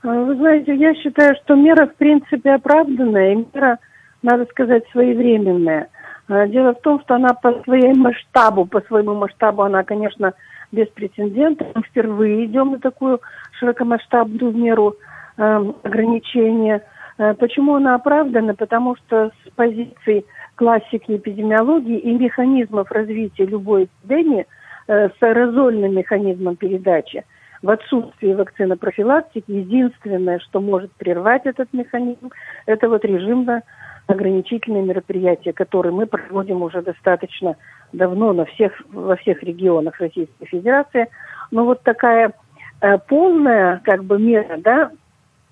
А, 0.03 0.09
вы 0.09 0.37
знаете, 0.37 0.75
я 0.75 0.95
считаю, 0.95 1.35
что 1.43 1.55
мера 1.55 1.87
в 1.87 1.97
принципе 1.97 2.55
оправданная, 2.55 3.33
и 3.33 3.47
мера, 3.55 3.79
надо 4.23 4.47
сказать, 4.47 4.85
своевременная. 4.93 5.89
А, 6.29 6.47
дело 6.47 6.75
в 6.75 6.81
том, 6.81 7.01
что 7.03 7.15
она 7.15 7.35
по 7.35 7.53
своему 7.65 8.05
масштабу, 8.05 8.65
по 8.67 8.81
своему 8.83 9.15
масштабу 9.15 9.63
она, 9.63 9.85
конечно, 9.85 10.33
беспрецедентна. 10.73 11.67
Мы 11.75 11.83
впервые 11.83 12.47
идем 12.47 12.73
на 12.73 12.79
такую 12.79 13.21
широкомасштабную 13.59 14.53
меру 14.53 14.97
э, 15.37 15.73
ограничения. 15.83 16.83
Э, 17.19 17.35
почему 17.35 17.77
она 17.77 17.95
оправдана? 17.95 18.55
Потому 18.55 18.97
что 18.97 19.31
с 19.45 19.51
позиции 19.55 20.25
классики 20.57 21.17
эпидемиологии 21.17 21.99
и 21.99 22.13
механизмов 22.13 22.91
развития 22.91 23.45
любой 23.45 23.85
эпидемии 23.85 24.47
э, 24.89 25.09
с 25.09 25.23
аэрозольным 25.23 25.95
механизмом 25.95 26.57
передачи. 26.57 27.25
В 27.63 27.71
отсутствии 27.71 28.33
вакцинопрофилактики 28.33 29.51
единственное, 29.51 30.39
что 30.41 30.61
может 30.61 30.93
прервать 30.93 31.47
этот 31.47 31.73
механизм, 31.73 32.31
это 32.67 32.89
вот 32.89 33.05
режимно 33.05 33.63
ограничительные 34.07 34.83
мероприятия, 34.83 35.53
которые 35.53 35.93
мы 35.93 36.07
проводим 36.07 36.63
уже 36.63 36.83
достаточно 36.83 37.57
давно 37.93 38.33
на 38.33 38.45
всех, 38.45 38.73
во 38.91 39.17
всех 39.17 39.43
регионах 39.43 40.01
Российской 40.01 40.47
Федерации. 40.47 41.09
Но 41.51 41.65
вот 41.65 41.83
такая 41.83 42.33
э, 42.81 42.99
полная 43.09 43.81
как 43.85 44.05
бы 44.05 44.19
мера, 44.19 44.59
да, 44.59 44.91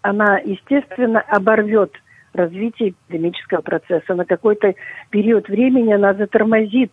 она, 0.03 0.39
естественно, 0.39 1.21
оборвет 1.21 1.93
развития 2.35 2.91
эпидемического 2.91 3.63
процесса. 3.63 4.15
На 4.15 4.25
какой-то 4.25 4.75
период 5.11 5.49
времени 5.49 5.93
она 5.93 6.15
затормозит 6.15 6.93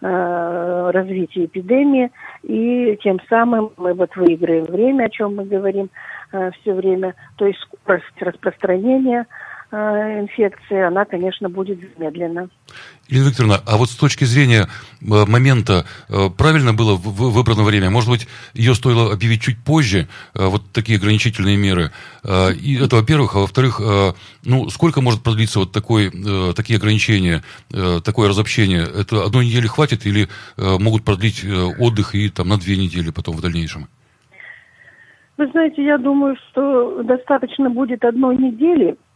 э, 0.00 0.90
развитие 0.92 1.46
эпидемии, 1.46 2.10
и 2.42 2.98
тем 3.02 3.18
самым 3.28 3.72
мы 3.76 3.94
вот 3.94 4.14
выиграем 4.16 4.64
время, 4.64 5.04
о 5.04 5.10
чем 5.10 5.36
мы 5.36 5.44
говорим 5.44 5.90
э, 6.32 6.50
все 6.60 6.74
время, 6.74 7.14
то 7.36 7.46
есть 7.46 7.58
скорость 7.60 8.20
распространения 8.20 9.26
инфекции, 9.74 10.80
она, 10.80 11.04
конечно, 11.04 11.48
будет 11.48 11.78
замедлена. 11.96 12.48
Ирина 13.08 13.28
Викторовна, 13.28 13.60
а 13.66 13.76
вот 13.76 13.90
с 13.90 13.96
точки 13.96 14.24
зрения 14.24 14.66
э, 15.00 15.04
момента, 15.26 15.84
э, 16.08 16.28
правильно 16.36 16.72
было 16.72 16.94
выбрано 16.94 17.62
время? 17.62 17.90
Может 17.90 18.10
быть, 18.10 18.28
ее 18.54 18.74
стоило 18.74 19.12
объявить 19.12 19.42
чуть 19.42 19.58
позже, 19.58 20.08
вот 20.34 20.62
такие 20.72 20.98
ограничительные 20.98 21.56
меры? 21.56 21.90
И 22.24 22.78
это, 22.82 22.96
во-первых. 22.96 23.36
А 23.36 23.40
во-вторых, 23.40 23.80
ну, 24.44 24.68
сколько 24.70 25.00
может 25.00 25.22
продлиться 25.22 25.60
вот 25.60 25.72
такой, 25.72 26.10
такие 26.54 26.78
ограничения, 26.78 27.42
такое 27.68 28.28
разобщение? 28.28 28.82
Это 28.82 29.24
одной 29.24 29.46
недели 29.46 29.66
хватит 29.66 30.06
или 30.06 30.28
могут 30.56 31.04
продлить 31.04 31.44
отдых 31.44 32.14
и 32.14 32.28
там 32.30 32.48
на 32.48 32.58
две 32.58 32.76
недели 32.76 33.10
потом 33.10 33.36
в 33.36 33.40
дальнейшем? 33.40 33.88
Вы 35.36 35.48
знаете, 35.48 35.84
я 35.84 35.98
думаю, 35.98 36.36
что 36.48 37.02
достаточно 37.02 37.68
будет 37.68 38.04
одной 38.04 38.36
недели, 38.36 38.96
Э, 38.96 39.13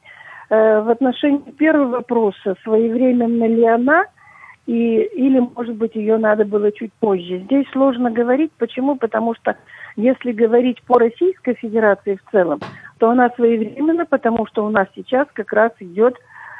в 0.50 0.90
отношении 0.90 1.50
первого 1.52 1.96
вопроса, 1.96 2.56
своевременно 2.62 3.44
ли 3.44 3.64
она, 3.64 4.06
и, 4.66 5.00
или, 5.02 5.40
может 5.40 5.76
быть, 5.76 5.94
ее 5.94 6.18
надо 6.18 6.44
было 6.44 6.70
чуть 6.72 6.92
позже. 6.94 7.38
Здесь 7.38 7.66
сложно 7.72 8.10
говорить. 8.10 8.52
Почему? 8.58 8.96
Потому 8.96 9.34
что 9.34 9.56
если 9.96 10.32
говорить 10.32 10.82
по 10.82 10.98
Российской 10.98 11.54
Федерации 11.54 12.16
в 12.16 12.30
целом, 12.30 12.60
то 12.98 13.10
она 13.10 13.30
своевременно, 13.30 14.04
потому 14.04 14.46
что 14.46 14.66
у 14.66 14.70
нас 14.70 14.86
сейчас 14.94 15.26
как 15.32 15.52
раз 15.52 15.72
идет 15.80 16.16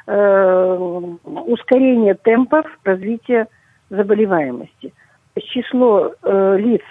э, 0.06 1.06
ускорение 1.24 2.14
темпов 2.14 2.66
развития 2.84 3.46
заболеваемости. 3.90 4.94
Число 5.38 6.12
э, 6.22 6.56
лиц 6.58 6.82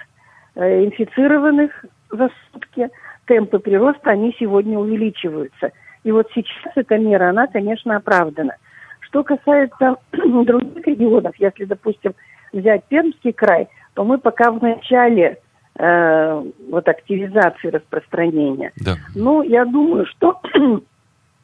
э, 0.56 0.86
инфицированных 0.86 1.86
за 2.12 2.30
сутки– 2.52 2.90
темпы 3.28 3.60
прироста, 3.60 4.12
они 4.12 4.36
сегодня 4.40 4.80
увеличиваются. 4.80 5.72
И 6.08 6.12
вот 6.14 6.26
сейчас 6.34 6.72
эта 6.76 6.98
мера, 6.98 7.32
она, 7.32 7.48
конечно, 7.48 7.98
оправдана. 7.98 8.56
Что 9.02 9.26
касается 9.26 9.98
других 10.14 10.88
регионов, 10.88 11.36
если, 11.38 11.66
допустим, 11.66 12.14
взять 12.54 12.86
Пермский 12.86 13.34
край, 13.34 13.68
то 13.94 14.06
мы 14.06 14.18
пока 14.18 14.52
в 14.52 14.62
начале 14.62 15.38
э, 15.78 16.44
вот 16.70 16.88
активизации 16.88 17.68
распространения. 17.68 18.72
Да. 18.78 18.94
Ну, 19.16 19.42
я 19.42 19.66
думаю, 19.66 20.06
что 20.06 20.40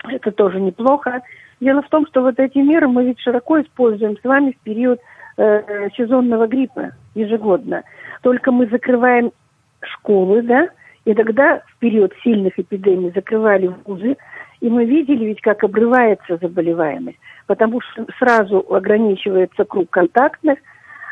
это 0.07 0.31
тоже 0.31 0.61
неплохо. 0.61 1.23
Дело 1.59 1.81
в 1.81 1.89
том, 1.89 2.07
что 2.07 2.21
вот 2.21 2.39
эти 2.39 2.59
меры 2.59 2.87
мы 2.87 3.03
ведь 3.03 3.19
широко 3.19 3.59
используем 3.59 4.17
с 4.17 4.23
вами 4.23 4.55
в 4.57 4.63
период 4.63 5.01
э, 5.35 5.89
сезонного 5.97 6.47
гриппа 6.47 6.91
ежегодно. 7.15 7.83
Только 8.21 8.53
мы 8.53 8.67
закрываем 8.67 9.33
школы, 9.81 10.41
да, 10.41 10.69
и 11.03 11.13
тогда 11.13 11.61
в 11.67 11.79
период 11.79 12.13
сильных 12.23 12.57
эпидемий 12.57 13.11
закрывали 13.13 13.69
вузы, 13.83 14.15
и 14.63 14.69
мы 14.69 14.85
видели 14.85 15.25
ведь, 15.25 15.41
как 15.41 15.61
обрывается 15.65 16.37
заболеваемость, 16.41 17.19
потому 17.47 17.81
что 17.81 18.07
сразу 18.17 18.65
ограничивается 18.69 19.65
круг 19.65 19.89
контактных, 19.89 20.57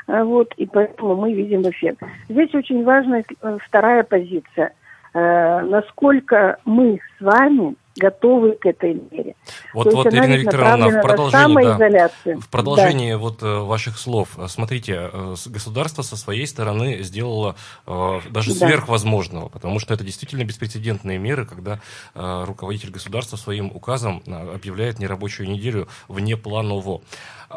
а, 0.07 0.23
вот, 0.23 0.53
и 0.55 0.65
поэтому 0.65 1.17
мы 1.17 1.33
видим 1.33 1.61
эффект. 1.63 2.01
Здесь 2.29 2.55
очень 2.55 2.85
важна 2.85 3.19
э, 3.19 3.57
вторая 3.67 4.03
позиция. 4.03 4.71
Э, 5.13 5.59
насколько 5.63 6.59
мы 6.63 7.01
с 7.17 7.21
вами 7.21 7.75
готовы 7.95 8.53
к 8.53 8.65
этой 8.65 8.93
мере. 8.93 9.35
Вот, 9.73 9.89
То 9.89 9.95
вот 9.97 10.07
Ирина 10.07 10.35
Викторовна, 10.35 10.89
в 10.89 11.01
продолжении, 11.01 11.89
да, 11.89 12.09
в 12.39 12.49
продолжении 12.49 13.11
да. 13.11 13.17
вот 13.17 13.43
э, 13.43 13.59
ваших 13.59 13.97
слов, 13.97 14.29
э, 14.37 14.47
смотрите, 14.47 15.09
э, 15.11 15.35
государство 15.47 16.01
со 16.01 16.15
своей 16.15 16.47
стороны 16.47 17.03
сделало 17.03 17.55
даже 17.85 18.53
да. 18.53 18.67
сверхвозможного, 18.67 19.49
потому 19.49 19.79
что 19.79 19.93
это 19.93 20.03
действительно 20.03 20.43
беспрецедентные 20.43 21.17
меры, 21.17 21.45
когда 21.45 21.79
руководитель 22.13 22.91
государства 22.91 23.37
своим 23.37 23.67
указом 23.67 24.23
объявляет 24.27 24.99
нерабочую 24.99 25.49
неделю 25.49 25.87
вне 26.07 26.37
планового. 26.37 27.01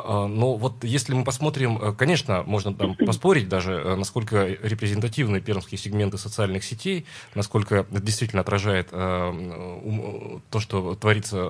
Но 0.07 0.57
вот 0.57 0.85
если 0.85 1.15
мы 1.15 1.25
посмотрим, 1.25 1.95
конечно, 1.97 2.43
можно 2.45 2.75
там 2.75 2.95
поспорить 2.97 3.49
даже, 3.49 3.97
насколько 3.97 4.47
репрезентативны 4.47 5.41
пермские 5.41 5.79
сегменты 5.79 6.19
социальных 6.19 6.65
сетей, 6.65 7.07
насколько 7.35 7.77
это 7.77 8.01
действительно 8.01 8.43
отражает 8.43 8.91
то, 8.91 10.61
что 10.61 10.95
творится 10.95 11.45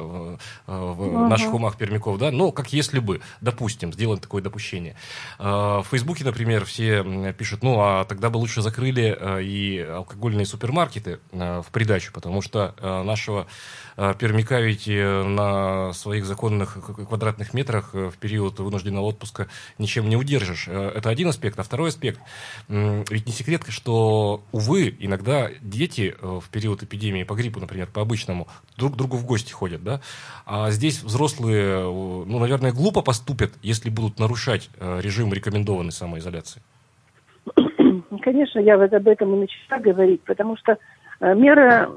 в, 0.66 1.28
наших 1.28 1.54
умах 1.54 1.76
пермяков, 1.76 2.18
да, 2.18 2.30
но 2.30 2.52
как 2.52 2.72
если 2.72 2.98
бы, 2.98 3.20
допустим, 3.40 3.92
сделаем 3.92 4.20
такое 4.20 4.42
допущение. 4.42 4.96
А, 5.38 5.82
в 5.82 5.88
Фейсбуке, 5.88 6.24
например, 6.24 6.64
все 6.64 7.32
пишут, 7.32 7.62
ну, 7.62 7.80
а 7.80 8.04
тогда 8.04 8.30
бы 8.30 8.38
лучше 8.38 8.62
закрыли 8.62 9.16
э, 9.18 9.42
и 9.42 9.80
алкогольные 9.80 10.46
супермаркеты 10.46 11.20
э, 11.32 11.62
в 11.62 11.70
придачу, 11.70 12.12
потому 12.12 12.42
что 12.42 12.74
э, 12.78 13.02
нашего 13.02 13.46
пермяка 13.96 14.60
ведь 14.60 14.86
на 14.86 15.92
своих 15.92 16.24
законных 16.24 16.78
квадратных 17.08 17.54
метрах 17.54 17.94
в 17.94 18.16
период 18.18 18.60
вынужденного 18.60 19.04
отпуска 19.04 19.48
ничем 19.78 20.08
не 20.08 20.16
удержишь. 20.16 20.68
Это 20.68 21.10
один 21.10 21.28
аспект. 21.28 21.58
А 21.58 21.62
второй 21.62 21.88
аспект, 21.90 22.20
ведь 22.68 23.26
не 23.26 23.32
секрет, 23.32 23.62
что, 23.68 24.42
увы, 24.52 24.94
иногда 24.98 25.48
дети 25.60 26.14
в 26.20 26.44
период 26.50 26.82
эпидемии 26.82 27.24
по 27.24 27.34
гриппу, 27.34 27.60
например, 27.60 27.86
по 27.86 28.02
обычному, 28.02 28.48
друг 28.76 28.94
к 28.94 28.96
другу 28.96 29.16
в 29.16 29.24
гости 29.24 29.52
ходят, 29.52 29.82
да? 29.82 30.00
А 30.46 30.70
здесь 30.70 31.02
взрослые, 31.02 31.84
ну, 31.84 32.38
наверное, 32.38 32.72
глупо 32.72 33.02
поступят, 33.02 33.52
если 33.62 33.90
будут 33.90 34.18
нарушать 34.18 34.68
э, 34.78 35.00
режим 35.00 35.32
рекомендованной 35.32 35.92
самоизоляции. 35.92 36.60
Конечно, 38.22 38.58
я 38.58 38.76
вот 38.76 38.92
об 38.92 39.06
этом 39.08 39.34
и 39.34 39.38
начала 39.40 39.80
говорить, 39.80 40.22
потому 40.22 40.56
что 40.56 40.78
э, 41.20 41.34
мера 41.34 41.90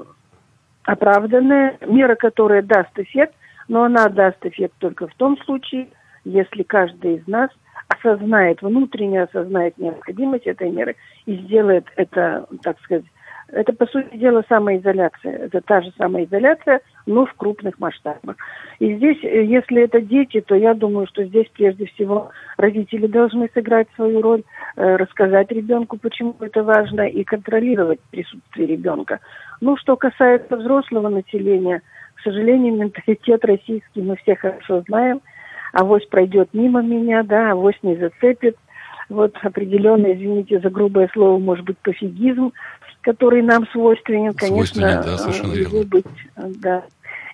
оправданная, 0.88 1.76
мера, 1.86 2.14
которая 2.14 2.62
даст 2.62 2.98
эффект, 2.98 3.34
но 3.68 3.84
она 3.84 4.08
даст 4.08 4.38
эффект 4.46 4.74
только 4.78 5.06
в 5.06 5.14
том 5.16 5.36
случае, 5.44 5.88
если 6.24 6.62
каждый 6.62 7.16
из 7.16 7.26
нас 7.26 7.50
осознает, 7.88 8.62
внутренне 8.62 9.22
осознает 9.22 9.76
необходимость 9.76 10.46
этой 10.46 10.70
меры 10.70 10.96
и 11.26 11.36
сделает 11.36 11.84
это, 11.96 12.46
так 12.62 12.80
сказать, 12.80 13.04
это, 13.50 13.72
по 13.72 13.86
сути 13.86 14.16
дела, 14.16 14.44
самоизоляция. 14.48 15.46
Это 15.46 15.60
та 15.62 15.80
же 15.80 15.90
самоизоляция, 15.96 16.80
но 17.06 17.24
в 17.24 17.32
крупных 17.34 17.78
масштабах. 17.78 18.36
И 18.78 18.94
здесь, 18.96 19.18
э, 19.22 19.44
если 19.44 19.82
это 19.82 20.00
дети, 20.00 20.40
то 20.40 20.54
я 20.54 20.74
думаю, 20.74 21.06
что 21.06 21.24
здесь 21.24 21.46
прежде 21.54 21.86
всего 21.86 22.30
родители 22.58 23.06
должны 23.06 23.48
сыграть 23.54 23.88
свою 23.94 24.20
роль, 24.20 24.42
э, 24.76 24.96
рассказать 24.96 25.50
ребенку, 25.50 25.98
почему 25.98 26.36
это 26.40 26.62
важно, 26.62 27.08
и 27.08 27.24
контролировать 27.24 28.00
присутствие 28.10 28.66
ребенка. 28.66 29.20
Ну, 29.60 29.76
что 29.78 29.96
касается 29.96 30.56
взрослого 30.56 31.08
населения, 31.08 31.80
к 32.14 32.20
сожалению, 32.20 32.76
менталитет 32.76 33.44
российский 33.44 34.02
мы 34.02 34.16
все 34.16 34.36
хорошо 34.36 34.82
знаем. 34.88 35.20
Авось 35.72 36.04
пройдет 36.06 36.50
мимо 36.52 36.82
меня, 36.82 37.22
да, 37.22 37.52
авось 37.52 37.78
не 37.82 37.96
зацепит. 37.96 38.56
Вот 39.08 39.34
определенный, 39.42 40.14
извините 40.14 40.60
за 40.60 40.68
грубое 40.68 41.08
слово, 41.12 41.38
может 41.38 41.64
быть, 41.64 41.78
пофигизм 41.78 42.52
который 43.00 43.42
нам 43.42 43.66
свойственен, 43.68 44.34
конечно, 44.34 45.02
да, 45.02 45.18
совершенно 45.18 45.52
его 45.54 45.78
верно. 45.78 45.90
быть, 45.90 46.06
да, 46.36 46.84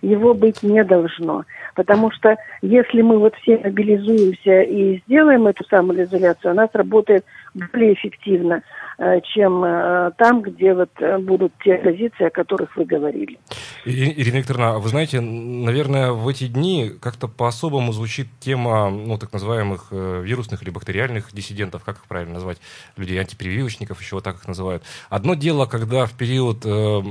его 0.04 0.34
быть 0.34 0.62
не 0.62 0.84
должно. 0.84 1.44
Потому 1.74 2.10
что 2.10 2.36
если 2.62 3.02
мы 3.02 3.18
вот 3.18 3.34
все 3.36 3.58
мобилизуемся 3.58 4.62
и 4.62 5.00
сделаем 5.06 5.46
эту 5.46 5.64
самоизоляцию, 5.64 6.52
она 6.52 6.68
сработает 6.68 7.24
более 7.54 7.94
эффективно, 7.94 8.62
э, 8.98 9.20
чем 9.22 9.64
э, 9.64 10.10
там, 10.18 10.42
где 10.42 10.74
вот 10.74 10.90
э, 11.00 11.18
будут 11.18 11.52
те 11.64 11.76
позиции, 11.76 12.26
о 12.26 12.30
которых 12.30 12.76
вы 12.76 12.84
говорили. 12.84 13.38
Ирина 13.84 14.36
Викторовна, 14.36 14.78
вы 14.78 14.88
знаете, 14.88 15.20
наверное, 15.20 16.12
в 16.12 16.26
эти 16.28 16.46
дни 16.48 16.90
как-то 17.00 17.28
по-особому 17.28 17.92
звучит 17.92 18.28
тема, 18.40 18.90
ну, 18.90 19.18
так 19.18 19.32
называемых 19.32 19.90
вирусных 19.90 20.62
или 20.62 20.70
бактериальных 20.70 21.32
диссидентов, 21.32 21.84
как 21.84 21.96
их 21.96 22.04
правильно 22.06 22.34
назвать, 22.34 22.58
людей 22.96 23.18
антипрививочников, 23.18 24.00
еще 24.00 24.16
вот 24.16 24.24
так 24.24 24.36
их 24.36 24.48
называют. 24.48 24.82
Одно 25.10 25.34
дело, 25.34 25.66
когда 25.66 26.06
в 26.06 26.12
период 26.12 26.64
Э, 26.74 27.02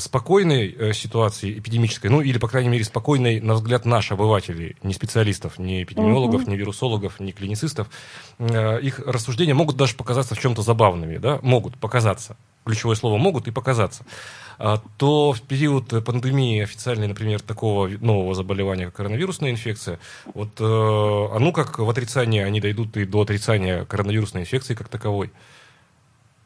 спокойной 0.00 0.74
э, 0.76 0.92
ситуации 0.92 1.56
эпидемической, 1.56 2.08
ну 2.08 2.20
или, 2.20 2.38
по 2.38 2.48
крайней 2.48 2.70
мере, 2.70 2.82
спокойной, 2.82 3.40
на 3.40 3.54
взгляд 3.54 3.84
наших 3.84 4.12
обывателей, 4.12 4.74
не 4.82 4.92
специалистов, 4.92 5.58
не 5.58 5.84
эпидемиологов, 5.84 6.48
не 6.48 6.56
вирусологов, 6.56 7.20
не 7.20 7.30
клиницистов, 7.30 7.88
э, 8.40 8.80
их 8.80 8.98
рассуждения 8.98 9.54
могут 9.54 9.76
даже 9.76 9.94
показаться 9.94 10.34
в 10.34 10.40
чем-то 10.40 10.62
забавными, 10.62 11.18
да, 11.18 11.38
могут 11.42 11.76
показаться, 11.78 12.36
ключевое 12.64 12.96
слово 12.96 13.16
могут 13.16 13.46
и 13.46 13.52
показаться, 13.52 14.04
а, 14.58 14.82
то 14.96 15.32
в 15.32 15.40
период 15.42 16.04
пандемии 16.04 16.60
официальной, 16.60 17.06
например, 17.06 17.40
такого 17.40 17.86
нового 17.86 18.34
заболевания, 18.34 18.86
как 18.86 18.96
коронавирусная 18.96 19.52
инфекция, 19.52 20.00
вот, 20.34 20.50
а 20.58 21.38
ну 21.38 21.52
как 21.52 21.78
в 21.78 21.88
отрицании 21.88 22.42
они 22.42 22.60
дойдут 22.60 22.96
и 22.96 23.04
до 23.04 23.20
отрицания 23.20 23.84
коронавирусной 23.84 24.42
инфекции 24.42 24.74
как 24.74 24.88
таковой. 24.88 25.30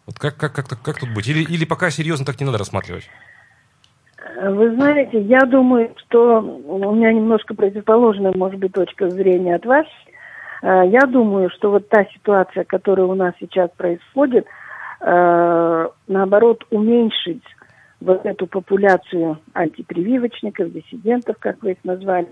Вот 0.06 0.18
как, 0.18 0.36
как, 0.36 0.52
как, 0.52 0.66
как 0.82 0.98
тут 0.98 1.14
быть? 1.14 1.28
Или, 1.28 1.42
или 1.42 1.64
пока 1.64 1.90
серьезно 1.90 2.26
так 2.26 2.40
не 2.40 2.46
надо 2.46 2.58
рассматривать? 2.58 3.08
Вы 4.42 4.74
знаете, 4.74 5.20
я 5.20 5.40
думаю, 5.40 5.94
что 5.96 6.40
у 6.40 6.94
меня 6.94 7.12
немножко 7.12 7.54
противоположная, 7.54 8.32
может 8.34 8.58
быть, 8.58 8.72
точка 8.72 9.08
зрения 9.10 9.56
от 9.56 9.66
вас. 9.66 9.86
Э, 10.62 10.82
я 10.86 11.06
думаю, 11.06 11.50
что 11.50 11.70
вот 11.70 11.88
та 11.88 12.04
ситуация, 12.06 12.64
которая 12.64 13.06
у 13.06 13.14
нас 13.14 13.34
сейчас 13.38 13.70
происходит, 13.76 14.46
э, 15.00 15.88
наоборот, 16.08 16.64
уменьшить 16.70 17.44
вот 18.00 18.26
эту 18.26 18.46
популяцию 18.46 19.38
антипрививочников, 19.54 20.72
диссидентов, 20.72 21.36
как 21.38 21.62
вы 21.62 21.72
их 21.72 21.78
назвали. 21.84 22.28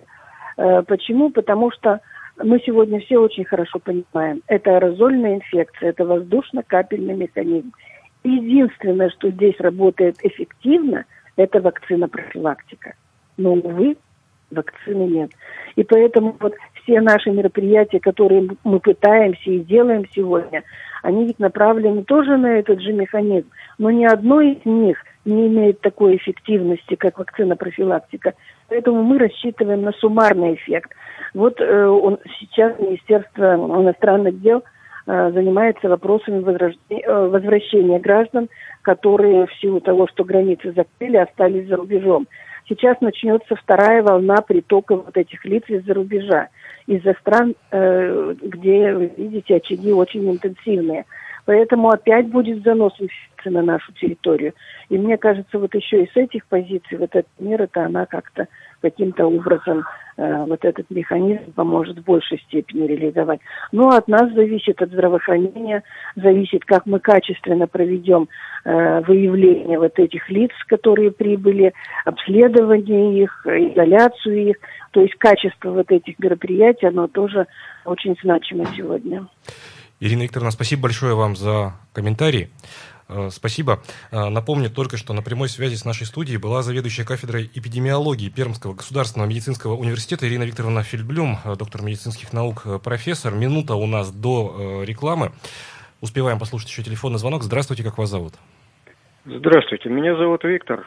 Э, 0.57 0.83
почему? 0.83 1.31
Потому 1.31 1.71
что 1.71 2.01
мы 2.43 2.61
сегодня 2.65 3.01
все 3.01 3.19
очень 3.19 3.45
хорошо 3.45 3.79
понимаем, 3.79 4.43
это 4.47 4.77
аэрозольная 4.77 5.37
инфекция, 5.37 5.91
это 5.91 6.05
воздушно-капельный 6.05 7.15
механизм. 7.15 7.73
Единственное, 8.25 9.11
что 9.11 9.31
здесь 9.31 9.59
работает 9.59 10.17
эффективно, 10.23 11.05
это 11.37 11.61
вакцина-профилактика. 11.61 12.95
Но, 13.37 13.55
увы, 13.55 13.97
вакцины 14.51 15.05
нет. 15.05 15.31
И 15.77 15.85
поэтому 15.85 16.37
вот 16.39 16.55
все 16.83 17.01
наши 17.01 17.31
мероприятия, 17.31 18.01
которые 18.01 18.49
мы 18.65 18.81
пытаемся 18.81 19.51
и 19.51 19.61
делаем 19.61 20.05
сегодня, 20.15 20.65
они 21.03 21.27
ведь 21.27 21.39
направлены 21.39 22.05
тоже 22.05 22.37
на 22.37 22.59
этот 22.59 22.81
же 22.81 22.93
механизм. 22.93 23.49
Но 23.79 23.91
ни 23.91 24.05
одно 24.05 24.41
из 24.41 24.65
них 24.65 24.99
не 25.25 25.47
имеет 25.49 25.81
такой 25.81 26.17
эффективности, 26.17 26.95
как 26.97 27.19
вакцина-профилактика. 27.19 28.35
Поэтому 28.71 29.03
мы 29.03 29.19
рассчитываем 29.19 29.83
на 29.83 29.93
суммарный 29.93 30.55
эффект. 30.55 30.93
Вот 31.35 31.61
э, 31.61 31.87
он, 31.87 32.19
сейчас 32.39 32.79
Министерство 32.79 33.55
иностранных 33.55 34.41
дел 34.41 34.63
э, 35.07 35.33
занимается 35.33 35.89
вопросами 35.89 36.39
э, 36.39 37.29
возвращения 37.29 37.99
граждан, 37.99 38.49
которые 38.83 39.47
в 39.47 39.55
силу 39.55 39.81
того, 39.81 40.07
что 40.07 40.25
границы 40.25 40.73
закрыли, 40.73 41.17
остались 41.17 41.69
за 41.69 41.77
рубежом. 41.77 42.29
Сейчас 42.69 43.01
начнется 43.01 43.57
вторая 43.57 44.05
волна 44.05 44.37
притока 44.37 44.95
вот 44.95 45.17
этих 45.17 45.45
лиц 45.45 45.65
из-за 45.67 45.93
рубежа, 45.93 46.47
из-за 46.87 47.15
стран, 47.15 47.57
э, 47.73 48.35
где, 48.41 48.93
видите, 49.17 49.57
очаги 49.57 49.93
очень 49.93 50.31
интенсивные. 50.31 51.07
Поэтому 51.51 51.91
опять 51.91 52.29
будет 52.29 52.63
занос 52.63 52.93
на 53.45 53.61
нашу 53.61 53.93
территорию. 53.95 54.53
И 54.89 54.97
мне 54.97 55.19
кажется, 55.19 55.59
вот 55.59 55.75
еще 55.75 56.05
и 56.05 56.09
с 56.09 56.17
этих 56.17 56.47
позиций, 56.47 56.97
вот 56.97 57.11
эта 57.13 57.27
мера-то, 57.41 57.87
она 57.87 58.07
как-то 58.07 58.47
каким-то 58.81 59.27
образом 59.27 59.83
э, 60.17 60.45
вот 60.45 60.65
этот 60.65 60.89
механизм 60.91 61.51
поможет 61.51 61.99
в 61.99 62.05
большей 62.05 62.39
степени 62.47 62.87
реализовать. 62.87 63.41
Но 63.73 63.89
от 63.89 64.07
нас 64.07 64.33
зависит, 64.33 64.81
от 64.81 64.91
здравоохранения, 64.91 65.83
зависит, 66.15 66.65
как 66.65 66.87
мы 66.87 67.01
качественно 67.01 67.67
проведем 67.67 68.29
э, 68.65 69.01
выявление 69.01 69.81
вот 69.81 69.99
этих 69.99 70.31
лиц, 70.31 70.53
которые 70.69 71.11
прибыли, 71.11 71.73
обследование 72.05 73.25
их, 73.25 73.45
изоляцию 73.45 74.51
их. 74.51 74.57
То 74.93 75.01
есть 75.01 75.17
качество 75.17 75.73
вот 75.73 75.91
этих 75.91 76.17
мероприятий, 76.21 76.87
оно 76.87 77.09
тоже 77.09 77.49
очень 77.85 78.17
значимо 78.23 78.67
сегодня. 78.77 79.27
Ирина 80.01 80.23
Викторовна, 80.23 80.51
спасибо 80.51 80.83
большое 80.83 81.15
вам 81.15 81.37
за 81.37 81.75
комментарий. 81.93 82.49
Э, 83.07 83.29
спасибо. 83.31 83.83
Э, 84.11 84.31
напомню 84.31 84.71
только, 84.71 84.97
что 84.97 85.13
на 85.13 85.21
прямой 85.21 85.51
связи 85.51 85.75
с 85.75 85.85
нашей 85.85 86.07
студией 86.07 86.39
была 86.39 86.63
заведующая 86.63 87.05
кафедрой 87.05 87.51
эпидемиологии 87.55 88.31
Пермского 88.31 88.73
государственного 88.73 89.29
медицинского 89.29 89.75
университета 89.75 90.27
Ирина 90.27 90.45
Викторовна 90.45 90.83
Фельдблюм, 90.83 91.37
э, 91.45 91.55
доктор 91.55 91.83
медицинских 91.83 92.33
наук, 92.33 92.65
профессор. 92.83 93.35
Минута 93.35 93.75
у 93.75 93.87
нас 93.87 94.11
до 94.11 94.83
рекламы. 94.87 95.33
Успеваем 96.01 96.39
послушать 96.39 96.71
еще 96.71 96.83
телефонный 96.83 97.19
звонок. 97.19 97.43
Здравствуйте, 97.43 97.85
как 97.85 97.99
вас 97.99 98.09
зовут? 98.09 98.33
Здравствуйте, 99.27 99.91
меня 99.91 100.17
зовут 100.17 100.45
Виктор. 100.45 100.87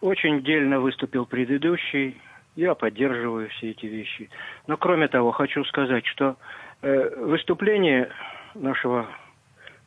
Очень 0.00 0.42
дельно 0.42 0.80
выступил 0.80 1.24
предыдущий. 1.24 2.20
Я 2.56 2.74
поддерживаю 2.74 3.48
все 3.50 3.70
эти 3.70 3.86
вещи. 3.86 4.28
Но 4.66 4.76
кроме 4.76 5.06
того, 5.06 5.30
хочу 5.30 5.64
сказать, 5.64 6.04
что 6.06 6.36
выступление 7.16 8.10
нашего 8.54 9.06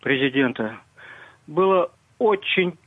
президента 0.02 0.78
было 1.48 1.92
очень 2.20 2.78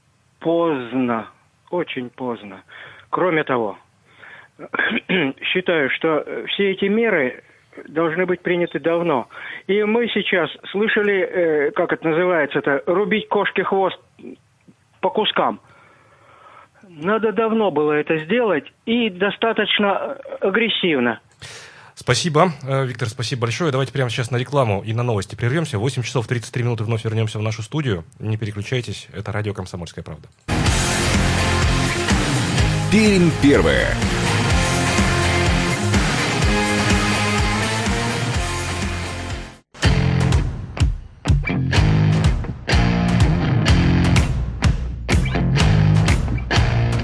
поздно, 0.40 1.28
очень 1.70 2.10
поздно. 2.10 2.62
Кроме 3.10 3.44
того, 3.44 3.78
считаю, 5.42 5.90
что 5.90 6.24
все 6.48 6.72
эти 6.72 6.86
меры 6.86 7.42
должны 7.88 8.26
быть 8.26 8.40
приняты 8.40 8.78
давно. 8.80 9.28
И 9.66 9.82
мы 9.84 10.08
сейчас 10.08 10.50
слышали, 10.70 11.20
э, 11.20 11.70
как 11.72 11.92
это 11.92 12.08
называется, 12.08 12.58
это 12.58 12.82
рубить 12.86 13.28
кошке 13.28 13.64
хвост 13.64 13.98
по 15.00 15.10
кускам. 15.10 15.60
Надо 16.88 17.32
давно 17.32 17.70
было 17.70 17.92
это 17.92 18.18
сделать 18.18 18.64
и 18.84 19.08
достаточно 19.10 20.14
агрессивно. 20.40 21.20
Спасибо, 22.00 22.54
э, 22.62 22.86
Виктор, 22.86 23.10
спасибо 23.10 23.42
большое. 23.42 23.70
Давайте 23.72 23.92
прямо 23.92 24.08
сейчас 24.08 24.30
на 24.30 24.38
рекламу 24.38 24.80
и 24.80 24.94
на 24.94 25.02
новости 25.02 25.34
прервемся. 25.34 25.78
8 25.78 26.02
часов 26.02 26.26
33 26.26 26.62
минуты 26.62 26.84
вновь 26.84 27.04
вернемся 27.04 27.38
в 27.38 27.42
нашу 27.42 27.62
студию. 27.62 28.06
Не 28.18 28.38
переключайтесь, 28.38 29.06
это 29.12 29.32
радио 29.32 29.52
«Комсомольская 29.52 30.02
правда». 30.02 30.26
Пермь 32.90 33.30
первое. 33.42 33.94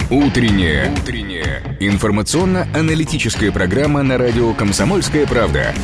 Утреннее. 0.09 0.95
Утреннее. 1.03 1.77
Информационно-аналитическая 1.81 3.51
программа 3.51 4.05
на 4.05 4.17
радио 4.17 4.55
«Комсомольская 4.55 5.27
правда». 5.27 5.75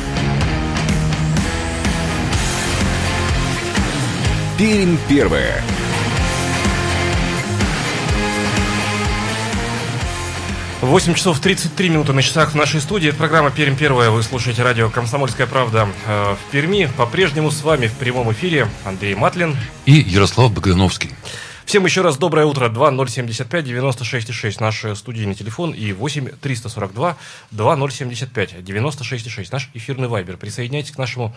Пермь 4.57 4.95
первое. 5.09 5.61
Восемь 10.79 11.15
часов 11.15 11.41
33 11.41 11.89
минуты 11.89 12.13
на 12.13 12.21
часах 12.21 12.53
в 12.53 12.55
нашей 12.55 12.79
студии. 12.79 13.09
Это 13.09 13.17
программа 13.17 13.51
«Пермь 13.51 13.75
первая». 13.75 14.09
Вы 14.09 14.23
слушаете 14.23 14.63
радио 14.63 14.89
«Комсомольская 14.89 15.47
правда» 15.47 15.89
э, 16.07 16.35
в 16.35 16.49
Перми. 16.49 16.89
По-прежнему 16.95 17.51
с 17.51 17.61
вами 17.61 17.87
в 17.87 17.93
прямом 17.95 18.31
эфире 18.31 18.69
Андрей 18.85 19.15
Матлин 19.15 19.57
и 19.85 19.91
Ярослав 19.91 20.53
Богдановский. 20.53 21.11
Всем 21.65 21.85
еще 21.85 22.01
раз 22.01 22.17
доброе 22.17 22.45
утро. 22.45 22.67
2075 22.67 23.65
96 23.65 24.33
6 24.33 24.59
наш 24.59 24.85
студийный 24.95 25.33
телефон 25.33 25.71
и 25.71 25.93
8 25.93 26.29
342 26.41 27.17
2075 27.51 28.63
96 28.63 29.29
6 29.29 29.51
наш 29.51 29.69
эфирный 29.73 30.07
вайбер. 30.07 30.37
Присоединяйтесь 30.37 30.91
к 30.91 30.97
нашему 30.97 31.33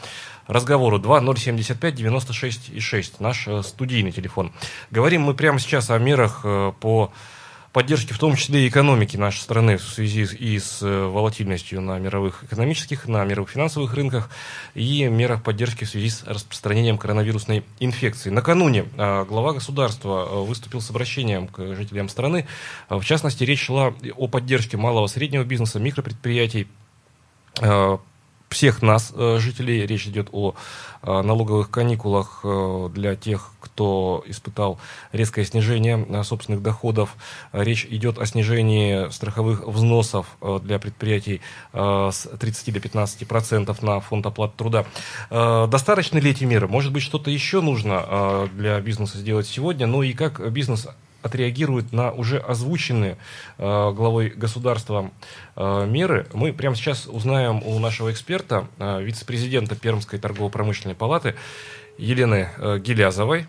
разговору 0.46 0.98
2075 0.98 1.94
96 1.94 2.82
6 2.82 3.20
наш 3.20 3.46
э, 3.46 3.62
студийный 3.62 4.12
телефон. 4.12 4.52
Говорим 4.90 5.22
мы 5.22 5.34
прямо 5.34 5.60
сейчас 5.60 5.90
о 5.90 5.98
мерах 5.98 6.40
э, 6.44 6.72
по 6.80 7.12
поддержки, 7.76 8.14
в 8.14 8.18
том 8.18 8.36
числе 8.36 8.64
и 8.64 8.68
экономики 8.68 9.18
нашей 9.18 9.40
страны 9.40 9.76
в 9.76 9.82
связи 9.82 10.22
и 10.22 10.58
с 10.58 10.80
э, 10.80 11.06
волатильностью 11.08 11.82
на 11.82 11.98
мировых 11.98 12.42
экономических, 12.42 13.06
на 13.06 13.22
мировых 13.22 13.50
финансовых 13.50 13.92
рынках 13.92 14.30
и 14.72 15.04
мерах 15.08 15.42
поддержки 15.42 15.84
в 15.84 15.90
связи 15.90 16.08
с 16.08 16.22
распространением 16.24 16.96
коронавирусной 16.96 17.64
инфекции. 17.78 18.30
Накануне 18.30 18.86
э, 18.96 19.24
глава 19.26 19.52
государства 19.52 20.26
э, 20.26 20.44
выступил 20.46 20.80
с 20.80 20.88
обращением 20.88 21.48
к 21.48 21.74
жителям 21.74 22.08
страны. 22.08 22.46
В 22.88 23.04
частности, 23.04 23.44
речь 23.44 23.66
шла 23.66 23.92
о 24.16 24.26
поддержке 24.26 24.78
малого 24.78 25.06
среднего 25.06 25.44
бизнеса, 25.44 25.78
микропредприятий, 25.78 26.68
всех 28.48 28.82
нас, 28.82 29.12
э, 29.14 29.38
жителей. 29.38 29.86
Речь 29.86 30.06
идет 30.06 30.28
о 30.32 30.54
э, 31.02 31.22
налоговых 31.22 31.70
каникулах 31.70 32.40
э, 32.44 32.88
для 32.92 33.16
тех, 33.16 33.50
кто 33.60 34.22
испытал 34.26 34.78
резкое 35.12 35.44
снижение 35.44 36.22
собственных 36.24 36.62
доходов. 36.62 37.16
Речь 37.52 37.86
идет 37.90 38.18
о 38.18 38.26
снижении 38.26 39.10
страховых 39.10 39.66
взносов 39.66 40.38
для 40.62 40.78
предприятий 40.78 41.40
с 41.72 42.28
30 42.38 42.74
до 42.74 42.80
15 42.80 43.26
процентов 43.26 43.82
на 43.82 43.98
фонд 44.00 44.26
оплаты 44.26 44.54
труда. 44.56 44.86
Достаточно 45.30 46.18
ли 46.18 46.30
эти 46.30 46.44
меры? 46.44 46.68
Может 46.68 46.92
быть, 46.92 47.02
что-то 47.02 47.30
еще 47.30 47.60
нужно 47.60 48.48
для 48.54 48.80
бизнеса 48.80 49.18
сделать 49.18 49.48
сегодня? 49.48 49.86
Ну 49.86 50.02
и 50.02 50.12
как 50.12 50.52
бизнес 50.52 50.86
отреагирует 51.26 51.92
на 51.92 52.10
уже 52.12 52.38
озвученные 52.38 53.18
э, 53.58 53.92
главой 53.92 54.30
государства 54.30 55.10
э, 55.54 55.86
меры, 55.86 56.26
мы 56.32 56.52
прямо 56.52 56.74
сейчас 56.74 57.06
узнаем 57.06 57.62
у 57.64 57.78
нашего 57.78 58.10
эксперта, 58.10 58.68
э, 58.78 59.02
вице-президента 59.02 59.76
Пермской 59.76 60.18
торгово-промышленной 60.18 60.94
палаты 60.94 61.34
Елены 61.98 62.48
э, 62.56 62.78
Гелязовой. 62.78 63.46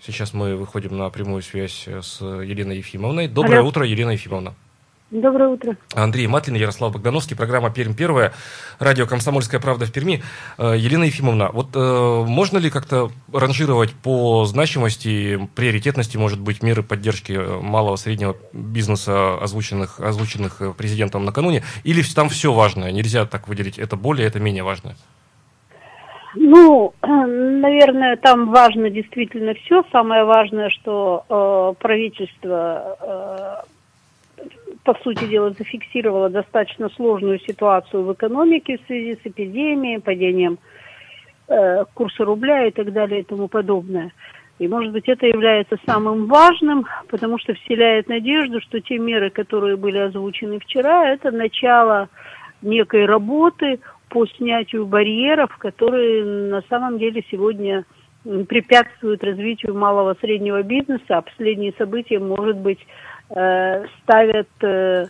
Сейчас 0.00 0.32
мы 0.32 0.56
выходим 0.56 0.96
на 0.96 1.10
прямую 1.10 1.42
связь 1.42 1.86
с 1.86 2.20
Еленой 2.20 2.78
Ефимовной. 2.78 3.28
Доброе 3.28 3.58
Алло. 3.58 3.68
утро, 3.68 3.84
Елена 3.84 4.10
Ефимовна. 4.10 4.54
Доброе 5.10 5.48
утро. 5.48 5.74
Андрей 5.94 6.26
Матлин, 6.26 6.56
Ярослав 6.56 6.92
Богдановский, 6.92 7.34
программа 7.34 7.70
«Пермь 7.70 7.94
первая», 7.94 8.34
радио 8.78 9.06
«Комсомольская 9.06 9.58
правда» 9.58 9.86
в 9.86 9.92
Перми. 9.92 10.22
Э, 10.58 10.74
Елена 10.76 11.04
Ефимовна, 11.04 11.48
вот 11.50 11.68
э, 11.74 12.24
можно 12.26 12.58
ли 12.58 12.68
как-то 12.68 13.08
ранжировать 13.32 13.94
по 13.94 14.44
значимости, 14.44 15.48
приоритетности, 15.54 16.18
может 16.18 16.38
быть, 16.38 16.62
меры 16.62 16.82
поддержки 16.82 17.32
э, 17.32 17.60
малого 17.62 17.96
среднего 17.96 18.36
бизнеса, 18.52 19.38
озвученных, 19.38 19.98
озвученных 19.98 20.76
президентом 20.76 21.24
накануне, 21.24 21.62
или 21.84 22.02
там 22.14 22.28
все 22.28 22.52
важное, 22.52 22.92
нельзя 22.92 23.24
так 23.24 23.48
выделить, 23.48 23.78
это 23.78 23.96
более, 23.96 24.26
это 24.26 24.40
менее 24.40 24.62
важное? 24.62 24.94
Ну, 26.34 26.92
наверное, 27.02 28.16
там 28.18 28.50
важно 28.50 28.90
действительно 28.90 29.54
все. 29.54 29.84
Самое 29.90 30.24
важное, 30.24 30.68
что 30.68 31.24
э, 31.30 31.80
правительство 31.80 33.64
э, 33.64 33.77
по 34.88 34.94
сути 35.02 35.26
дела, 35.26 35.50
зафиксировала 35.50 36.30
достаточно 36.30 36.88
сложную 36.88 37.38
ситуацию 37.40 38.04
в 38.04 38.12
экономике 38.14 38.78
в 38.78 38.86
связи 38.86 39.18
с 39.22 39.26
эпидемией, 39.26 40.00
падением 40.00 40.58
э, 41.46 41.84
курса 41.92 42.24
рубля 42.24 42.64
и 42.64 42.70
так 42.70 42.90
далее 42.94 43.20
и 43.20 43.22
тому 43.22 43.48
подобное. 43.48 44.12
И, 44.58 44.66
может 44.66 44.92
быть, 44.92 45.06
это 45.06 45.26
является 45.26 45.76
самым 45.84 46.26
важным, 46.26 46.86
потому 47.10 47.38
что 47.38 47.52
вселяет 47.52 48.08
надежду, 48.08 48.62
что 48.62 48.80
те 48.80 48.96
меры, 48.96 49.28
которые 49.28 49.76
были 49.76 49.98
озвучены 49.98 50.58
вчера, 50.58 51.06
это 51.10 51.32
начало 51.32 52.08
некой 52.62 53.04
работы 53.04 53.80
по 54.08 54.24
снятию 54.26 54.86
барьеров, 54.86 55.54
которые 55.58 56.24
на 56.24 56.62
самом 56.70 56.98
деле 56.98 57.22
сегодня 57.30 57.84
препятствуют 58.48 59.22
развитию 59.22 59.74
малого 59.74 60.16
среднего 60.22 60.62
бизнеса, 60.62 61.18
а 61.18 61.22
последние 61.22 61.74
события, 61.76 62.18
может 62.18 62.56
быть, 62.56 62.78
Э, 63.30 63.84
ставят 64.02 64.48
э, 64.62 65.06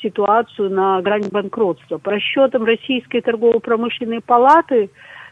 ситуацию 0.00 0.70
на 0.70 1.00
грань 1.02 1.28
банкротства. 1.30 1.98
По 1.98 2.12
расчетам 2.12 2.64
Российской 2.64 3.20
торгово-промышленной 3.20 4.20
палаты, 4.20 4.90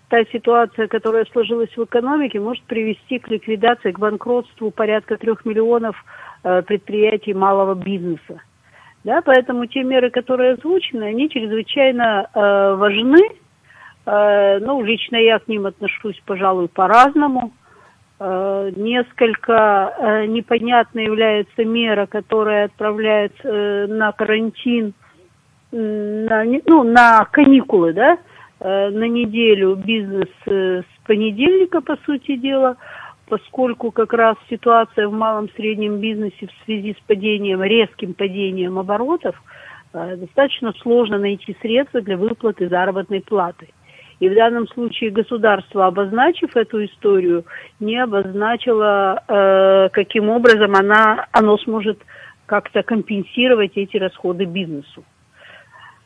та 0.09 0.25
ситуация, 0.33 0.89
которая 0.89 1.25
сложилась 1.33 1.77
в 1.77 1.85
экономике, 1.85 2.39
может 2.39 2.63
привести 2.65 3.19
к 3.19 3.29
ликвидации, 3.29 3.93
к 3.93 3.99
банкротству 3.99 4.71
порядка 4.71 5.17
трех 5.17 5.45
миллионов 5.45 5.97
э, 6.45 6.63
предприятий 6.63 7.35
малого 7.35 7.75
бизнеса. 7.75 8.41
Да, 9.05 9.21
поэтому 9.21 9.67
те 9.67 9.83
меры, 9.83 10.11
которые 10.11 10.53
озвучены, 10.53 11.05
они 11.05 11.29
чрезвычайно 11.29 12.29
э, 12.33 12.75
важны, 12.77 13.19
Э, 14.05 14.59
ну, 14.61 14.83
лично 14.83 15.17
я 15.17 15.39
к 15.39 15.49
ним 15.49 15.67
отношусь, 15.67 16.21
пожалуй, 16.27 16.69
по-разному. 16.69 17.53
Э, 18.25 18.71
несколько 18.77 19.95
э, 19.99 20.27
непонятно 20.27 21.01
является 21.01 21.65
мера, 21.65 22.07
которая 22.07 22.67
отправляет 22.67 23.33
на 23.43 24.13
карантин, 24.13 24.95
на, 25.73 26.45
ну, 26.67 26.85
на 26.85 27.25
каникулы, 27.25 27.93
да, 27.95 28.19
на 28.61 29.09
неделю 29.09 29.75
бизнес 29.75 30.29
с 30.47 30.85
понедельника, 31.05 31.81
по 31.81 31.97
сути 32.05 32.37
дела, 32.37 32.77
поскольку 33.29 33.91
как 33.91 34.13
раз 34.13 34.37
ситуация 34.49 35.09
в 35.09 35.13
малом 35.13 35.49
среднем 35.57 35.99
бизнесе 35.99 36.47
в 36.47 36.65
связи 36.65 36.95
с 36.95 37.07
падением, 37.07 37.63
резким 37.65 38.15
падением 38.15 38.79
оборотов, 38.79 39.35
достаточно 39.93 40.73
сложно 40.83 41.19
найти 41.19 41.57
средства 41.61 42.03
для 42.03 42.17
выплаты 42.17 42.69
заработной 42.69 43.23
платы. 43.23 43.69
И 44.23 44.29
в 44.29 44.37
данном 44.37 44.69
случае 44.69 45.11
государство, 45.11 45.87
обозначив 45.87 46.55
эту 46.55 46.85
историю, 46.85 47.45
не 47.81 47.99
обозначило, 48.01 49.21
э, 49.27 49.89
каким 49.89 50.29
образом 50.29 50.77
она, 50.77 51.27
оно 51.33 51.59
сможет 51.59 51.99
как-то 52.47 52.85
компенсировать 52.85 53.73
эти 53.75 53.97
расходы 53.97 54.45
бизнесу. 54.45 55.03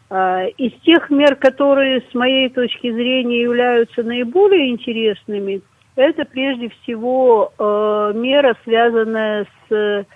Э, 0.09 0.49
из 0.57 0.73
тех 0.81 1.11
мер, 1.11 1.37
которые 1.37 2.05
с 2.11 2.15
моей 2.15 2.49
точки 2.49 2.91
зрения 2.91 3.43
являются 3.43 4.03
наиболее 4.03 4.71
интересными, 4.71 5.61
это 5.95 6.25
прежде 6.25 6.71
всего 6.71 7.53
э, 7.59 8.13
мера, 8.15 8.57
связанная 8.65 9.47
с 9.69 10.07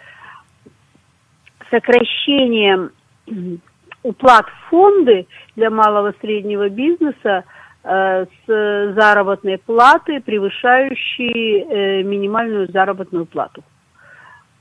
сокращением 1.70 2.92
уплат 4.02 4.46
в 4.46 4.70
фонды 4.70 5.26
для 5.54 5.68
малого 5.68 6.12
и 6.12 6.20
среднего 6.22 6.70
бизнеса 6.70 7.44
Э, 7.44 7.59
с 7.82 8.46
заработной 8.46 9.58
платы, 9.58 10.20
превышающей 10.20 11.62
э, 11.62 12.02
минимальную 12.02 12.70
заработную 12.70 13.24
плату. 13.24 13.62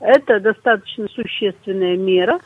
Это 0.00 0.40
достаточно 0.40 1.06
существенная 1.08 1.98
мера, 1.98 2.40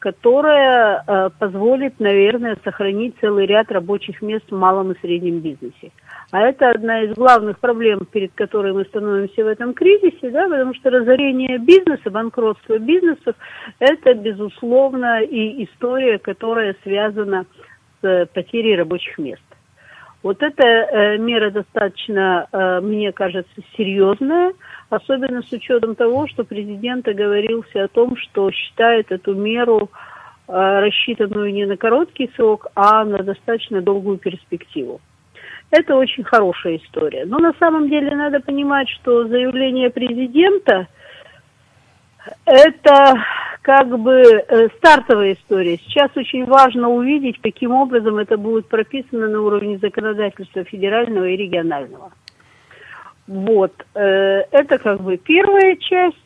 которая 0.00 1.04
э, 1.06 1.30
позволит, 1.38 2.00
наверное, 2.00 2.56
сохранить 2.64 3.14
целый 3.20 3.46
ряд 3.46 3.70
рабочих 3.70 4.22
мест 4.22 4.44
в 4.50 4.56
малом 4.56 4.92
и 4.92 4.98
среднем 5.00 5.40
бизнесе. 5.40 5.92
А 6.30 6.40
это 6.42 6.70
одна 6.70 7.02
из 7.02 7.14
главных 7.14 7.58
проблем, 7.58 8.00
перед 8.10 8.32
которой 8.34 8.72
мы 8.72 8.84
становимся 8.84 9.44
в 9.44 9.46
этом 9.46 9.72
кризисе, 9.72 10.30
да, 10.30 10.48
потому 10.48 10.74
что 10.74 10.90
разорение 10.90 11.58
бизнеса, 11.58 12.10
банкротство 12.10 12.78
бизнесов– 12.78 13.34
это, 13.78 14.14
безусловно, 14.14 15.22
и 15.22 15.64
история, 15.64 16.18
которая 16.18 16.76
связана 16.82 17.46
с 18.02 18.28
потерей 18.34 18.76
рабочих 18.76 19.18
мест. 19.18 19.42
Вот 20.22 20.42
эта 20.42 20.64
э, 20.64 21.18
мера 21.18 21.50
достаточно, 21.50 22.48
э, 22.50 22.80
мне 22.80 23.12
кажется, 23.12 23.60
серьезная, 23.76 24.52
особенно 24.90 25.42
с 25.42 25.52
учетом 25.52 25.94
того, 25.94 26.26
что 26.26 26.44
президент 26.44 27.06
оговорился 27.06 27.84
о 27.84 27.88
том, 27.88 28.16
что 28.16 28.50
считает 28.50 29.12
эту 29.12 29.34
меру 29.34 29.90
э, 30.48 30.52
рассчитанную 30.52 31.52
не 31.52 31.66
на 31.66 31.76
короткий 31.76 32.30
срок, 32.34 32.66
а 32.74 33.04
на 33.04 33.22
достаточно 33.22 33.80
долгую 33.80 34.18
перспективу. 34.18 35.00
Это 35.70 35.94
очень 35.94 36.24
хорошая 36.24 36.78
история. 36.78 37.24
Но 37.24 37.38
на 37.38 37.52
самом 37.60 37.88
деле 37.88 38.16
надо 38.16 38.40
понимать, 38.40 38.88
что 38.88 39.28
заявление 39.28 39.90
президента– 39.90 40.88
это 42.44 43.14
как 43.62 43.98
бы 43.98 44.22
э, 44.22 44.68
стартовая 44.78 45.34
история. 45.34 45.76
Сейчас 45.78 46.10
очень 46.16 46.46
важно 46.46 46.88
увидеть, 46.88 47.40
каким 47.42 47.72
образом 47.72 48.16
это 48.16 48.36
будет 48.38 48.66
прописано 48.66 49.28
на 49.28 49.42
уровне 49.42 49.78
законодательства 49.78 50.64
федерального 50.64 51.26
и 51.26 51.36
регионального. 51.36 52.12
Вот. 53.26 53.72
Э, 53.94 54.44
это 54.50 54.78
как 54.78 55.02
бы 55.02 55.16
первая 55.16 55.76
часть. 55.76 56.16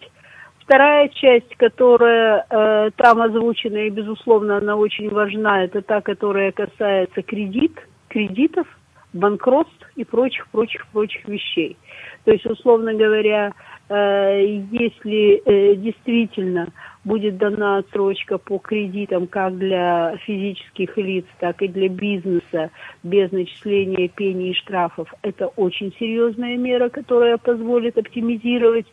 Вторая 0.61 1.09
часть, 1.09 1.57
которая 1.57 2.47
э, 2.49 2.91
там 2.97 3.21
озвучена, 3.21 3.89
и, 3.89 3.91
безусловно, 3.91 4.59
она 4.59 4.77
очень 4.77 5.11
важна, 5.11 5.65
это 5.65 5.83
та, 5.83 6.01
которая 6.01 6.53
касается 6.53 7.23
кредит, 7.23 7.73
кредитов, 8.07 8.69
банкротств 9.13 9.91
и 9.97 10.05
прочих-прочих-прочих 10.05 11.27
вещей. 11.27 11.77
То 12.25 12.31
есть, 12.31 12.47
условно 12.47 12.95
говоря, 12.95 13.53
если 13.95 15.43
э, 15.45 15.75
действительно 15.77 16.69
будет 17.05 17.37
дана 17.37 17.79
отсрочка 17.79 18.39
по 18.39 18.59
кредитам 18.59 19.27
как 19.27 19.59
для 19.59 20.17
физических 20.19 20.97
лиц, 20.97 21.25
так 21.41 21.63
и 21.63 21.69
для 21.69 21.89
бизнеса 21.89 22.71
без 23.03 23.33
начисления 23.33 24.09
пений 24.09 24.51
и 24.51 24.55
штрафов. 24.55 25.13
Это 25.23 25.49
очень 25.49 25.93
серьезная 25.99 26.57
мера, 26.57 26.89
которая 26.89 27.39
позволит 27.39 27.99
оптимизировать 27.99 28.87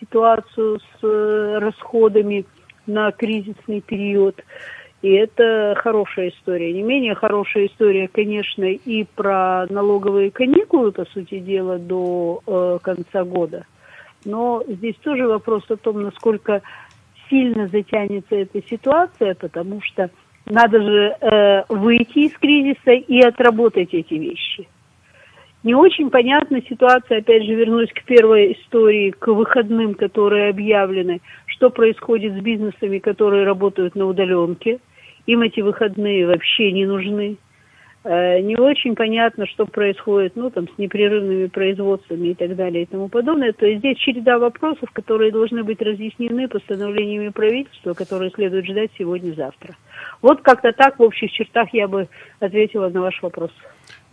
ситуацию 0.00 0.80
с 0.80 1.04
э, 1.04 1.58
расходами 1.58 2.46
на 2.86 3.12
кризисный 3.12 3.80
период. 3.80 4.42
И 5.02 5.10
это 5.12 5.74
хорошая 5.78 6.28
история. 6.28 6.72
Не 6.72 6.82
менее 6.82 7.14
хорошая 7.14 7.66
история, 7.66 8.08
конечно, 8.08 8.64
и 8.64 9.04
про 9.04 9.66
налоговые 9.70 10.30
каникулы, 10.30 10.92
по 10.92 11.04
сути 11.06 11.38
дела, 11.38 11.78
до 11.78 12.42
э, 12.46 12.78
конца 12.82 13.24
года. 13.24 13.66
Но 14.24 14.62
здесь 14.66 14.96
тоже 14.96 15.26
вопрос 15.26 15.64
о 15.70 15.76
том, 15.76 16.02
насколько 16.02 16.62
сильно 17.28 17.68
затянется 17.68 18.34
эта 18.34 18.62
ситуация, 18.68 19.34
потому 19.34 19.80
что 19.82 20.10
надо 20.46 20.82
же 20.82 21.16
э, 21.20 21.64
выйти 21.68 22.26
из 22.26 22.32
кризиса 22.32 22.92
и 22.92 23.20
отработать 23.20 23.94
эти 23.94 24.14
вещи. 24.14 24.68
Не 25.62 25.74
очень 25.74 26.10
понятна 26.10 26.62
ситуация, 26.62 27.18
опять 27.18 27.44
же, 27.44 27.54
вернусь 27.54 27.92
к 27.92 28.04
первой 28.04 28.52
истории, 28.52 29.10
к 29.10 29.26
выходным, 29.28 29.94
которые 29.94 30.48
объявлены, 30.48 31.20
что 31.46 31.68
происходит 31.68 32.32
с 32.32 32.40
бизнесами, 32.40 32.98
которые 32.98 33.44
работают 33.44 33.94
на 33.94 34.06
удаленке. 34.06 34.78
Им 35.26 35.42
эти 35.42 35.60
выходные 35.60 36.26
вообще 36.26 36.72
не 36.72 36.86
нужны. 36.86 37.36
Э, 38.02 38.40
не 38.40 38.56
очень 38.56 38.94
понятно, 38.94 39.46
что 39.46 39.66
происходит, 39.66 40.34
ну, 40.34 40.50
там, 40.50 40.66
с 40.68 40.78
непрерывными 40.78 41.48
производствами 41.48 42.28
и 42.28 42.34
так 42.34 42.56
далее 42.56 42.84
и 42.84 42.86
тому 42.86 43.08
подобное. 43.08 43.52
То 43.52 43.66
есть 43.66 43.80
здесь 43.80 43.98
череда 43.98 44.38
вопросов, 44.38 44.90
которые 44.92 45.32
должны 45.32 45.64
быть 45.64 45.82
разъяснены 45.82 46.48
постановлениями 46.48 47.28
правительства, 47.28 47.92
которые 47.92 48.30
следует 48.30 48.64
ждать 48.64 48.90
сегодня-завтра. 48.98 49.76
Вот 50.22 50.40
как-то 50.40 50.72
так 50.72 50.98
в 50.98 51.02
общих 51.02 51.30
чертах 51.30 51.74
я 51.74 51.88
бы 51.88 52.08
ответила 52.38 52.88
на 52.88 53.02
ваш 53.02 53.20
вопрос. 53.22 53.50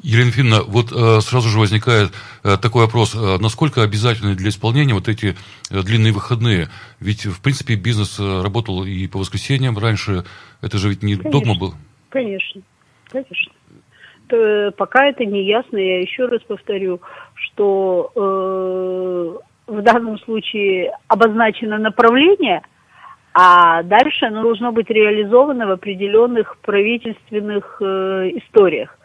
Елена 0.04 0.32
Финна, 0.32 0.64
вот 0.64 0.92
э, 0.92 1.22
сразу 1.22 1.50
же 1.50 1.58
возникает 1.58 2.12
э, 2.44 2.58
такой 2.62 2.86
вопрос, 2.86 3.16
э, 3.16 3.38
насколько 3.40 3.82
обязательны 3.82 4.36
для 4.36 4.50
исполнения 4.50 4.94
вот 4.94 5.08
эти 5.08 5.36
э, 5.72 5.82
длинные 5.82 6.14
выходные? 6.14 6.68
Ведь, 7.00 7.26
в 7.26 7.42
принципе, 7.42 7.76
бизнес 7.76 8.20
э, 8.20 8.42
работал 8.44 8.84
и 8.84 9.08
по 9.08 9.18
воскресеньям 9.18 9.78
раньше, 9.78 10.24
это 10.62 10.78
же 10.78 10.90
ведь 10.90 11.04
не 11.04 11.16
конечно, 11.16 11.32
догма 11.32 11.56
был. 11.58 11.74
Конечно, 12.10 12.62
конечно. 13.10 13.52
Э, 14.30 14.72
пока 14.72 15.06
это 15.08 15.26
не 15.26 15.44
ясно, 15.44 15.78
я 15.78 16.02
еще 16.02 16.26
раз 16.26 16.42
повторю, 16.44 17.02
что 17.36 18.12
э, 18.16 19.72
в 19.72 19.82
данном 19.82 20.18
случае 20.20 20.94
обозначено 21.08 21.78
направление, 21.78 22.62
а 23.34 23.84
дальше 23.84 24.26
оно 24.26 24.42
должно 24.42 24.72
быть 24.72 24.90
реализовано 24.90 25.68
в 25.68 25.72
определенных 25.72 26.58
правительственных 26.60 27.82
э, 27.82 28.32
историях. 28.36 28.98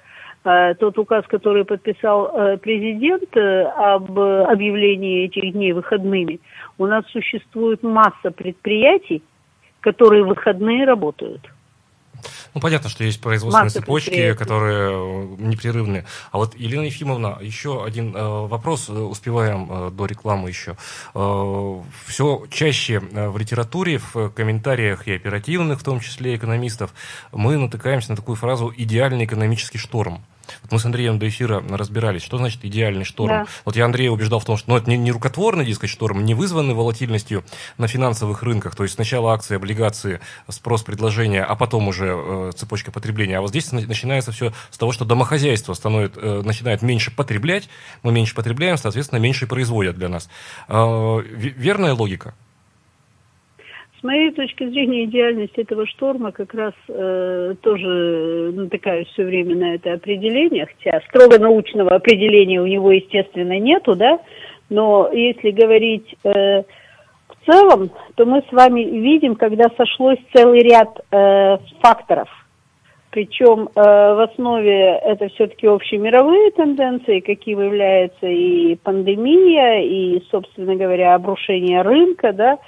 Э, 0.45 0.75
тот 0.75 0.99
указ, 0.99 1.25
который 1.29 1.65
подписал 1.65 2.33
э, 2.35 2.57
президент 2.57 3.37
э, 3.37 3.63
об 3.65 4.19
объявлении 4.19 5.27
этих 5.27 5.53
дней 5.53 5.73
выходными, 5.73 6.41
у 6.79 6.87
нас 6.87 7.05
существует 7.09 7.83
масса 7.83 8.31
предприятий, 8.35 9.23
которые 9.81 10.25
выходные 10.25 10.85
работают. 10.85 11.43
Ну, 12.55 12.61
понятно, 12.61 12.89
что 12.89 13.05
есть 13.05 13.21
производственные 13.21 13.65
Масса 13.65 13.81
цепочки, 13.81 14.35
которые 14.35 14.91
э, 14.93 15.37
непрерывные. 15.39 16.05
А 16.31 16.39
вот, 16.39 16.55
Елена 16.57 16.85
Ефимовна, 16.85 17.39
еще 17.41 17.85
один 17.85 18.15
э, 18.15 18.21
вопрос, 18.47 18.89
э, 18.89 18.93
успеваем 18.93 19.69
э, 19.71 19.91
до 19.91 20.07
рекламы 20.07 20.49
еще. 20.49 20.77
Э, 21.15 21.81
все 22.07 22.47
чаще 22.51 23.03
э, 23.13 23.29
в 23.29 23.39
литературе, 23.39 23.99
в 23.99 24.31
комментариях 24.31 25.07
и 25.09 25.13
оперативных, 25.13 25.81
в 25.81 25.85
том 25.85 26.01
числе 26.01 26.37
экономистов, 26.37 26.93
мы 27.33 27.57
натыкаемся 27.57 28.11
на 28.11 28.17
такую 28.17 28.37
фразу 28.37 28.73
«идеальный 28.77 29.25
экономический 29.25 29.79
шторм». 29.79 30.23
Вот 30.63 30.73
мы 30.73 30.79
с 30.79 30.85
Андреем 30.85 31.19
до 31.19 31.29
эфира 31.29 31.63
разбирались, 31.71 32.23
что 32.23 32.39
значит 32.39 32.65
идеальный 32.65 33.05
шторм. 33.05 33.29
Да. 33.29 33.47
Вот 33.65 33.77
я 33.77 33.85
Андрея 33.85 34.11
убеждал 34.11 34.41
в 34.41 34.45
том, 34.45 34.57
что 34.57 34.71
ну, 34.71 34.77
это 34.77 34.89
не, 34.91 34.97
не 34.97 35.11
рукотворный, 35.11 35.65
дескать, 35.65 35.91
шторм, 35.91 36.25
не 36.25 36.35
вызванный 36.35 36.75
волатильностью 36.75 37.45
на 37.79 37.89
финансовых 37.89 38.43
рынках, 38.43 38.75
то 38.75 38.83
есть 38.83 38.95
сначала 38.95 39.33
акции, 39.33 39.57
облигации, 39.57 40.21
спрос, 40.49 40.83
предложение, 40.83 41.45
а 41.45 41.55
потом 41.55 41.89
уже 41.89 42.15
э, 42.15 42.53
цепочка 42.55 42.91
потребления. 42.91 43.39
А 43.39 43.41
вот 43.41 43.51
здесь 43.51 43.73
начинается 43.73 44.33
все 44.33 44.53
с 44.71 44.79
того, 44.79 44.93
что 44.93 45.05
домохозяйство 45.05 45.75
становит, 45.75 46.17
э, 46.17 46.43
начинает 46.45 46.83
меньше 46.83 47.11
потреблять, 47.11 47.69
мы 48.03 48.13
меньше 48.13 48.35
потребляем, 48.35 48.77
соответственно, 48.77 49.19
меньше 49.19 49.47
производят 49.47 49.97
для 49.97 50.09
нас. 50.09 50.29
Э, 50.69 51.21
верная 51.25 51.95
логика? 51.95 52.35
С 54.03 54.05
моей 54.05 54.33
точки 54.33 54.69
зрения, 54.69 55.05
идеальность 55.05 55.57
этого 55.57 55.87
шторма 55.87 56.33
как 56.33 56.53
раз 56.55 56.73
э, 56.89 57.55
тоже 57.63 58.51
натыкаюсь 58.53 59.07
все 59.07 59.23
время 59.23 59.55
на 59.55 59.75
это 59.77 59.93
определение, 59.93 60.67
хотя 60.67 61.01
строго 61.07 61.39
научного 61.39 61.93
определения 61.95 62.61
у 62.61 62.67
него, 62.67 62.91
естественно, 62.91 63.57
нету, 63.61 63.95
да, 63.95 64.19
но 64.71 65.09
если 65.13 65.53
говорить 65.53 66.17
э, 66.25 66.63
в 66.63 67.47
целом, 67.47 67.93
то 68.17 68.27
мы 68.27 68.43
с 68.43 68.53
вами 68.53 68.81
видим, 68.81 69.37
когда 69.37 69.67
сошлось 69.77 70.19
целый 70.35 70.65
ряд 70.65 70.99
э, 71.13 71.59
факторов– 71.81 72.29
причем 73.13 73.69
э, 73.69 73.71
в 73.75 74.27
основе 74.33 74.99
это 75.05 75.29
все-таки 75.29 75.67
общемировые 75.67 76.51
тенденции, 76.53 77.21
какие 77.21 77.63
являются 77.63 78.27
и 78.27 78.75
пандемия, 78.77 79.83
и, 79.83 80.23
собственно 80.31 80.75
говоря, 80.77 81.15
обрушение 81.15 81.83
рынка, 81.83 82.33
да, 82.33 82.59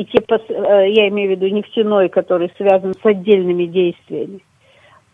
и 0.00 0.04
те, 0.04 0.18
э, 0.18 0.90
я 0.90 1.08
имею 1.08 1.28
в 1.28 1.30
виду 1.32 1.48
нефтяной, 1.48 2.08
который 2.08 2.52
связан 2.56 2.94
с 2.94 3.04
отдельными 3.04 3.64
действиями. 3.64 4.40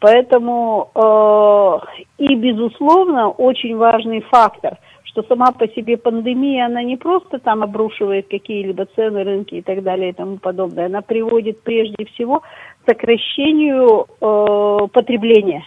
Поэтому 0.01 0.90
э, 0.94 2.03
и, 2.18 2.35
безусловно, 2.35 3.31
очень 3.31 3.77
важный 3.77 4.20
фактор– 4.20 4.79
что 5.14 5.23
сама 5.29 5.53
по 5.53 5.68
себе 5.68 5.97
пандемия, 5.97 6.66
она 6.66 6.83
не 6.83 6.97
просто 6.97 7.38
там 7.38 7.62
обрушивает 7.62 8.27
какие-либо 8.29 8.87
цены, 8.97 9.23
рынки 9.23 9.55
и 9.55 9.62
так 9.62 9.85
далее 9.85 10.11
и 10.11 10.12
тому 10.12 10.38
подобное, 10.38 10.87
она 10.87 11.03
приводит 11.03 11.62
прежде 11.62 12.05
всего 12.07 12.40
к 12.40 12.44
сокращению 12.87 14.07
э, 14.20 14.88
потребления. 14.92 15.64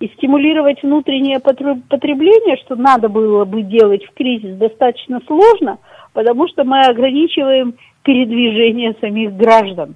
И 0.00 0.08
стимулировать 0.16 0.82
внутреннее 0.82 1.38
потребление, 1.40 2.56
что 2.64 2.74
надо 2.74 3.08
было 3.08 3.44
бы 3.44 3.62
делать 3.62 4.04
в 4.04 4.14
кризис, 4.14 4.56
достаточно 4.56 5.20
сложно, 5.26 5.78
потому 6.12 6.48
что 6.48 6.64
мы 6.64 6.80
ограничиваем 6.80 7.74
передвижение 8.02 8.94
самих 9.00 9.34
граждан. 9.34 9.94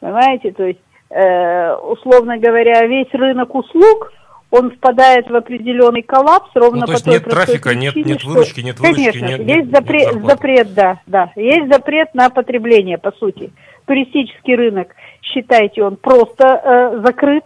Понимаете, 0.00 0.52
то 0.52 0.64
есть, 0.64 0.80
э, 1.10 1.74
условно 1.74 2.38
говоря, 2.38 2.86
весь 2.86 3.12
рынок 3.12 3.54
услуг– 3.54 4.12
он 4.50 4.70
впадает 4.70 5.28
в 5.28 5.34
определенный 5.34 6.02
коллапс 6.02 6.50
ровно 6.54 6.80
ну, 6.80 6.86
то 6.86 6.92
есть 6.92 7.04
по 7.04 7.10
той 7.10 7.20
нет 7.20 7.28
трафика, 7.28 7.68
причине, 7.70 7.92
нет, 7.94 8.06
нет 8.06 8.24
выручки, 8.24 8.60
нет 8.60 8.78
выручки, 8.78 9.12
Конечно, 9.12 9.26
нет, 9.26 9.38
есть 9.40 9.48
нет, 9.48 9.70
запрет, 9.70 10.14
нет 10.14 10.24
запрет, 10.24 10.74
да, 10.74 11.00
да, 11.06 11.32
есть 11.36 11.72
запрет 11.72 12.14
на 12.14 12.30
потребление, 12.30 12.98
по 12.98 13.12
сути. 13.12 13.52
Туристический 13.86 14.54
рынок, 14.54 14.88
считайте, 15.22 15.82
он 15.82 15.96
просто 15.96 16.44
э, 16.46 17.00
закрыт. 17.04 17.44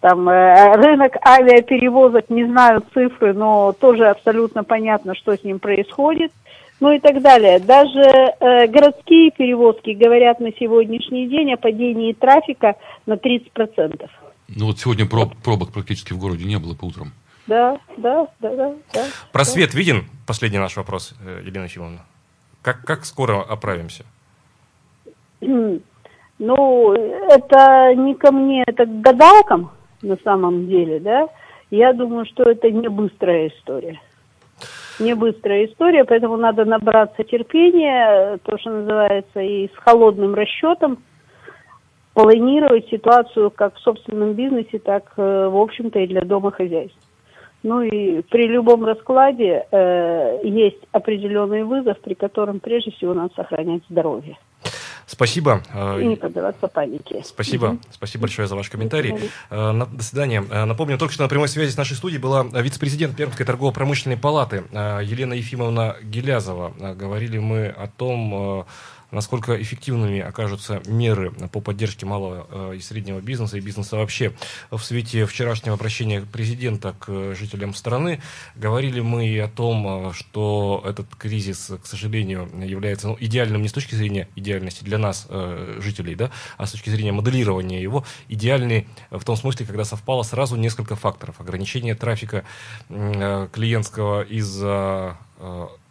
Там 0.00 0.28
э, 0.28 0.76
рынок 0.76 1.16
авиаперевозок, 1.26 2.30
не 2.30 2.44
знаю 2.44 2.82
цифры, 2.94 3.34
но 3.34 3.72
тоже 3.72 4.06
абсолютно 4.06 4.62
понятно, 4.62 5.14
что 5.16 5.36
с 5.36 5.42
ним 5.42 5.58
происходит. 5.58 6.32
Ну 6.80 6.92
и 6.92 7.00
так 7.00 7.20
далее. 7.22 7.58
Даже 7.58 8.00
э, 8.00 8.66
городские 8.68 9.30
перевозки 9.32 9.90
говорят 9.90 10.38
на 10.38 10.52
сегодняшний 10.52 11.28
день 11.28 11.52
о 11.52 11.56
падении 11.56 12.12
трафика 12.12 12.76
на 13.06 13.14
30%. 13.14 14.08
Ну 14.48 14.66
вот 14.66 14.78
сегодня 14.78 15.06
проб, 15.06 15.34
пробок 15.42 15.72
практически 15.72 16.12
в 16.12 16.18
городе 16.18 16.44
не 16.44 16.58
было 16.58 16.74
по 16.74 16.84
утрам. 16.84 17.12
Да, 17.46 17.78
да, 17.96 18.28
да, 18.40 18.54
да. 18.54 18.74
да 18.92 19.04
Просвет 19.32 19.72
да. 19.72 19.78
виден? 19.78 20.04
Последний 20.26 20.58
наш 20.58 20.76
вопрос, 20.76 21.14
э, 21.24 21.42
Елена 21.44 21.64
Ефимовна. 21.64 21.98
Как, 22.62 22.84
как 22.84 23.04
скоро 23.04 23.42
оправимся? 23.42 24.04
Ну, 26.40 26.92
это 26.92 27.94
не 27.96 28.14
ко 28.14 28.30
мне, 28.30 28.62
это 28.64 28.86
к 28.86 29.00
гадалкам 29.00 29.72
на 30.02 30.16
самом 30.22 30.68
деле, 30.68 31.00
да. 31.00 31.28
Я 31.70 31.92
думаю, 31.92 32.26
что 32.26 32.44
это 32.44 32.70
не 32.70 32.86
быстрая 32.88 33.48
история. 33.48 34.00
Не 34.98 35.14
быстрая 35.14 35.66
история, 35.66 36.04
поэтому 36.04 36.36
надо 36.36 36.64
набраться 36.64 37.22
терпения, 37.22 38.38
то, 38.42 38.58
что 38.58 38.70
называется, 38.70 39.40
и 39.40 39.68
с 39.68 39.76
холодным 39.76 40.34
расчетом, 40.34 40.98
планировать 42.14 42.88
ситуацию 42.88 43.50
как 43.50 43.76
в 43.76 43.80
собственном 43.80 44.32
бизнесе, 44.32 44.80
так, 44.80 45.12
э, 45.16 45.48
в 45.48 45.56
общем-то, 45.56 46.00
и 46.00 46.08
для 46.08 46.22
домохозяйств. 46.22 46.98
Ну 47.62 47.82
и 47.82 48.22
при 48.22 48.48
любом 48.48 48.84
раскладе 48.84 49.66
э, 49.70 50.38
есть 50.42 50.80
определенный 50.90 51.62
вызов, 51.62 51.98
при 52.00 52.14
котором 52.14 52.58
прежде 52.58 52.90
всего 52.92 53.14
надо 53.14 53.34
сохранять 53.34 53.82
здоровье. 53.88 54.36
Спасибо. 55.08 55.62
И 55.74 56.04
не 56.04 56.16
поддаваться 56.16 56.68
панике. 56.68 57.22
Спасибо. 57.24 57.66
Угу. 57.66 57.78
Спасибо 57.90 58.22
большое 58.22 58.46
за 58.46 58.54
ваш 58.54 58.68
комментарий. 58.68 59.12
Угу. 59.12 59.86
До 59.96 60.02
свидания. 60.02 60.44
Э, 60.50 60.64
напомню, 60.66 60.98
только 60.98 61.14
что 61.14 61.22
на 61.22 61.28
прямой 61.28 61.48
связи 61.48 61.70
с 61.70 61.76
нашей 61.76 61.96
студией 61.96 62.20
была 62.20 62.44
вице-президент 62.44 63.16
Пермской 63.16 63.46
торгово-промышленной 63.46 64.18
палаты 64.18 64.64
Елена 64.70 65.32
Ефимовна 65.32 65.96
Гелязова. 66.02 66.74
Говорили 66.94 67.38
мы 67.38 67.68
о 67.68 67.88
том, 67.88 68.66
насколько 69.10 69.60
эффективными 69.60 70.20
окажутся 70.20 70.82
меры 70.86 71.30
по 71.30 71.60
поддержке 71.60 72.06
малого 72.06 72.46
э, 72.50 72.76
и 72.76 72.80
среднего 72.80 73.20
бизнеса 73.20 73.56
и 73.56 73.60
бизнеса 73.60 73.96
вообще. 73.96 74.32
В 74.70 74.80
свете 74.80 75.26
вчерашнего 75.26 75.74
обращения 75.74 76.20
президента 76.20 76.94
к 76.98 77.34
жителям 77.34 77.74
страны 77.74 78.20
говорили 78.54 79.00
мы 79.00 79.28
и 79.28 79.38
о 79.38 79.48
том, 79.48 80.08
э, 80.08 80.12
что 80.12 80.82
этот 80.86 81.14
кризис, 81.16 81.72
к 81.82 81.86
сожалению, 81.86 82.50
является 82.62 83.08
ну, 83.08 83.16
идеальным 83.18 83.62
не 83.62 83.68
с 83.68 83.72
точки 83.72 83.94
зрения 83.94 84.28
идеальности 84.36 84.84
для 84.84 84.98
нас, 84.98 85.26
э, 85.28 85.78
жителей, 85.80 86.14
да, 86.14 86.30
а 86.56 86.66
с 86.66 86.72
точки 86.72 86.90
зрения 86.90 87.12
моделирования 87.12 87.82
его, 87.82 88.04
идеальный 88.28 88.86
в 89.10 89.24
том 89.24 89.36
смысле, 89.36 89.66
когда 89.66 89.84
совпало 89.84 90.22
сразу 90.22 90.56
несколько 90.56 90.96
факторов. 90.96 91.40
Ограничение 91.40 91.94
трафика 91.94 92.44
клиентского 92.88 94.22
из-за 94.22 95.16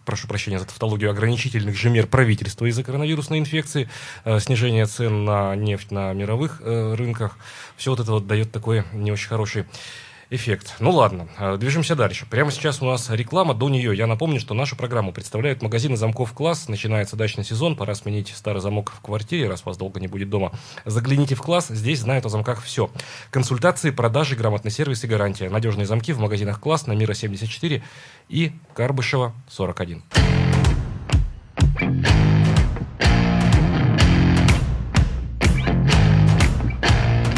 прошу 0.07 0.27
прощения 0.27 0.57
за 0.57 0.65
тавтологию, 0.65 1.11
ограничительных 1.11 1.75
же 1.75 1.89
мер 1.89 2.07
правительства 2.07 2.65
из-за 2.65 2.81
коронавирусной 2.81 3.39
инфекции, 3.39 3.89
э, 4.23 4.39
снижение 4.39 4.85
цен 4.85 5.25
на 5.25 5.53
нефть 5.55 5.91
на 5.91 6.13
мировых 6.13 6.61
э, 6.61 6.95
рынках. 6.95 7.37
Все 7.75 7.91
вот 7.91 7.99
это 7.99 8.13
вот 8.13 8.25
дает 8.25 8.51
такой 8.51 8.85
не 8.93 9.11
очень 9.11 9.27
хороший 9.27 9.65
эффект. 10.29 10.75
Ну 10.79 10.91
ладно, 10.91 11.27
э, 11.37 11.57
движемся 11.57 11.95
дальше. 11.95 12.25
Прямо 12.29 12.51
сейчас 12.51 12.81
у 12.81 12.85
нас 12.85 13.09
реклама, 13.09 13.53
до 13.53 13.69
нее 13.69 13.95
я 13.95 14.07
напомню, 14.07 14.39
что 14.39 14.53
нашу 14.53 14.75
программу 14.75 15.11
представляют 15.11 15.61
магазины 15.61 15.95
замков 15.97 16.33
«Класс». 16.33 16.67
Начинается 16.67 17.15
дачный 17.15 17.43
сезон, 17.43 17.75
пора 17.75 17.95
сменить 17.95 18.33
старый 18.35 18.61
замок 18.61 18.91
в 18.91 19.01
квартире, 19.01 19.49
раз 19.49 19.65
вас 19.65 19.77
долго 19.77 19.99
не 19.99 20.07
будет 20.07 20.29
дома. 20.29 20.51
Загляните 20.85 21.35
в 21.35 21.41
«Класс», 21.41 21.67
здесь 21.69 21.99
знают 21.99 22.25
о 22.25 22.29
замках 22.29 22.61
все. 22.61 22.89
Консультации, 23.31 23.91
продажи, 23.91 24.35
грамотный 24.35 24.71
сервис 24.71 25.03
и 25.03 25.07
гарантия. 25.07 25.49
Надежные 25.49 25.85
замки 25.85 26.13
в 26.13 26.19
магазинах 26.19 26.59
«Класс» 26.59 26.87
на 26.87 26.93
Мира 26.93 27.13
74 27.13 27.83
и 28.29 28.51
Карбышева 28.73 29.33
41. 29.49 30.03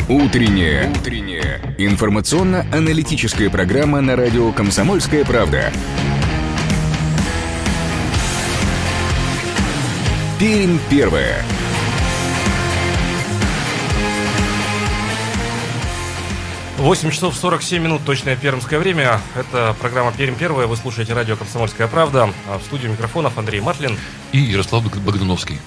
Утренняя. 0.10 0.89
Утренняя. 0.89 1.62
Информационно-аналитическая 1.78 3.48
программа 3.52 4.02
на 4.02 4.15
радио 4.15 4.52
«Комсомольская 4.52 5.24
правда». 5.24 5.72
Пермь 10.39 10.80
первая. 10.89 11.43
Восемь 16.80 17.12
часов 17.12 17.36
сорок 17.36 17.62
семь 17.62 17.84
минут, 17.84 18.02
точное 18.04 18.36
пермское 18.36 18.80
время. 18.80 19.22
Это 19.36 19.76
программа 19.80 20.12
«Пермь 20.12 20.34
первая». 20.34 20.65
Вы 20.65 20.76
слушаете 20.76 21.13
радио 21.13 21.36
«Комсомольская 21.36 21.88
правда». 21.88 22.34
А 22.48 22.58
в 22.58 22.63
студии 22.63 22.88
микрофонов 22.88 23.38
Андрей 23.38 23.62
Матлин. 23.62 23.95
И 24.32 24.39
Ярослав 24.39 24.84
Богдановский. 25.04 25.60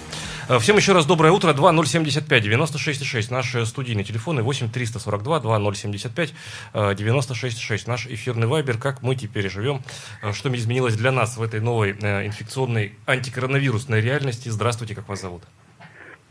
Э, 0.53 0.59
всем 0.59 0.77
еще 0.77 0.93
раз 0.93 1.07
доброе 1.07 1.33
утро. 1.33 1.55
2075 1.55 2.45
96,6. 2.45 3.33
Наши 3.33 3.65
студийные 3.65 4.05
телефоны 4.05 4.43
8 4.43 4.69
342 4.69 5.41
2075 5.41 6.35
96,6. 6.75 7.89
Наш 7.89 8.07
эфирный 8.07 8.47
вайбер. 8.47 8.77
Как 8.77 9.03
мы 9.03 9.15
теперь 9.15 9.49
живем. 9.49 9.81
Э, 10.23 10.33
что 10.33 10.53
изменилось 10.55 10.95
для 10.97 11.11
нас 11.11 11.39
в 11.39 11.43
этой 11.43 11.61
новой 11.61 11.93
э, 11.93 12.27
инфекционной 12.27 12.93
антикоронавирусной 13.07 14.03
реальности. 14.03 14.51
Здравствуйте, 14.51 14.95
как 14.95 15.09
вас 15.09 15.23
зовут? 15.23 15.43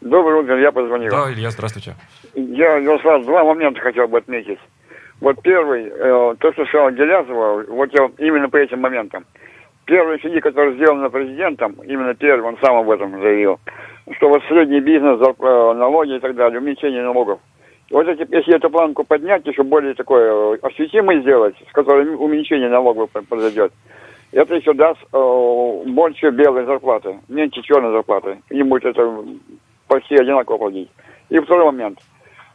Доброе 0.01 0.43
утро, 0.43 0.59
я 0.59 0.71
позвонил. 0.71 1.09
Да, 1.09 1.31
Илья, 1.31 1.49
здравствуйте. 1.49 1.95
Я, 2.35 2.77
Ярослав, 2.77 3.25
два 3.25 3.43
момента 3.43 3.81
хотел 3.81 4.07
бы 4.07 4.19
отметить. 4.19 4.59
Вот 5.19 5.41
первый, 5.41 5.85
э, 5.85 6.35
то, 6.39 6.53
что 6.53 6.65
сказал 6.65 6.91
Гелязова, 6.91 7.63
вот 7.69 7.93
я 7.93 8.09
именно 8.19 8.49
по 8.49 8.57
этим 8.57 8.81
моментам. 8.81 9.25
Первые 9.85 10.19
шаги, 10.19 10.39
которые 10.39 10.75
сделаны 10.75 11.09
президентом, 11.09 11.75
именно 11.83 12.13
первый, 12.13 12.47
он 12.47 12.57
сам 12.61 12.77
об 12.77 12.89
этом 12.89 13.19
заявил, 13.19 13.59
что 14.15 14.29
вот 14.29 14.43
средний 14.47 14.79
бизнес, 14.79 15.19
э, 15.19 15.73
налоги 15.73 16.15
и 16.15 16.19
так 16.19 16.35
далее, 16.35 16.59
уменьшение 16.59 17.03
налогов. 17.03 17.39
И 17.89 17.93
вот 17.93 18.07
эти, 18.07 18.25
если 18.33 18.55
эту 18.55 18.69
планку 18.69 19.03
поднять, 19.03 19.45
еще 19.45 19.63
более 19.63 19.93
такое 19.95 20.57
осветимой 20.61 21.21
сделать, 21.21 21.55
с 21.69 21.73
которой 21.73 22.15
уменьшение 22.15 22.69
налогов 22.69 23.09
произойдет, 23.27 23.73
это 24.31 24.55
еще 24.55 24.73
даст 24.73 24.99
э, 25.11 25.83
больше 25.87 26.29
белой 26.29 26.65
зарплаты, 26.65 27.19
меньше 27.27 27.61
черной 27.61 27.91
зарплаты. 27.91 28.37
Им 28.49 28.69
будет 28.69 28.85
это 28.85 29.25
почти 29.87 30.15
одинаково 30.15 30.57
платить. 30.57 30.89
И 31.29 31.39
второй 31.39 31.65
момент. 31.65 31.99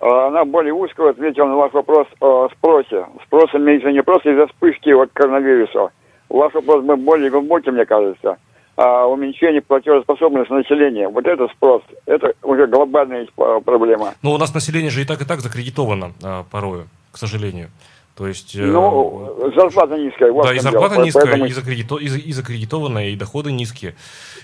Э, 0.01 0.07
она 0.29 0.45
более 0.45 0.73
узко 0.73 1.11
ответила 1.11 1.47
на 1.47 1.57
ваш 1.57 1.73
вопрос 1.73 2.07
о 2.21 2.49
спросе. 2.49 3.07
Спрос 3.27 3.55
имеется 3.55 3.93
не 3.93 4.03
просто 4.03 4.31
из-за 4.31 4.47
вспышки 4.47 4.91
вот 4.91 5.11
коронавируса. 5.13 5.91
Ваш 6.29 6.55
вопрос 6.55 6.85
был 6.85 6.97
более 6.97 7.31
глубокий, 7.31 7.71
мне 7.71 7.85
кажется. 7.85 8.39
а, 8.77 9.07
уменьшение 9.07 9.63
платежеспособности 9.63 10.53
населения. 10.53 11.09
Вот 11.09 11.27
это 11.27 11.49
спрос. 11.49 11.83
Это 12.05 12.33
уже 12.43 12.67
глобальная 12.67 13.27
проблема. 13.65 14.15
Но 14.23 14.33
у 14.33 14.39
нас 14.39 14.55
население 14.55 14.91
же 14.91 15.03
и 15.03 15.05
так, 15.05 15.21
и 15.23 15.25
так 15.25 15.41
закредитовано 15.41 16.13
а, 16.23 16.45
порою, 16.45 16.89
к 17.11 17.19
сожалению. 17.19 17.71
То 18.17 18.27
есть... 18.27 18.57
Э, 18.57 18.65
ну, 18.65 19.53
зарплата 19.55 19.99
низкая. 19.99 20.33
Да, 20.33 20.55
и 20.55 20.59
зарплата 20.59 20.95
дело. 20.95 21.05
низкая, 21.05 21.25
Поэтому... 21.25 21.45
и, 21.45 21.53
закредито, 21.53 21.97
и, 21.97 22.07
и 22.07 22.33
закредитованная, 22.33 23.09
и 23.11 23.17
доходы 23.17 23.53
низкие. 23.53 23.95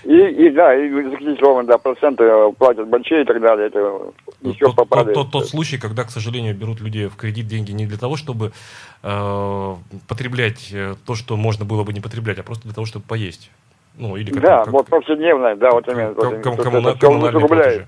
И, 0.03 0.15
и 0.15 0.49
да, 0.51 0.75
и 0.75 0.89
закредитованные, 0.91 1.67
да, 1.67 1.79
проценты 1.79 2.23
платят 2.59 2.87
большие 2.87 3.23
и 3.23 3.25
так 3.25 3.41
далее. 3.41 3.67
Это 3.67 4.13
еще 4.41 4.67
тот, 4.67 4.75
попадает. 4.75 5.15
Тот, 5.15 5.31
тот, 5.31 5.41
тот 5.41 5.49
случай, 5.49 5.79
когда, 5.79 6.03
к 6.03 6.11
сожалению, 6.11 6.55
берут 6.55 6.81
людей 6.81 7.07
в 7.07 7.15
кредит 7.15 7.47
деньги 7.47 7.71
не 7.71 7.87
для 7.87 7.97
того, 7.97 8.15
чтобы 8.15 8.51
э, 9.01 9.75
потреблять 10.07 10.69
э, 10.71 10.93
то, 11.03 11.15
что 11.15 11.35
можно 11.35 11.65
было 11.65 11.83
бы 11.83 11.93
не 11.93 11.99
потреблять, 11.99 12.37
а 12.37 12.43
просто 12.43 12.65
для 12.65 12.73
того, 12.73 12.85
чтобы 12.85 13.05
поесть. 13.05 13.49
Ну, 13.97 14.17
или 14.17 14.31
как, 14.31 14.41
да, 14.43 14.63
как, 14.65 14.73
вот 14.73 14.87
повседневное, 14.87 15.55
да, 15.55 15.71
вот 15.71 15.87
именно. 15.87 16.13
Ком, 16.13 16.41
ком, 16.43 16.57
коммуна, 16.57 16.93
коммунальные 16.93 17.47
платежи. 17.47 17.87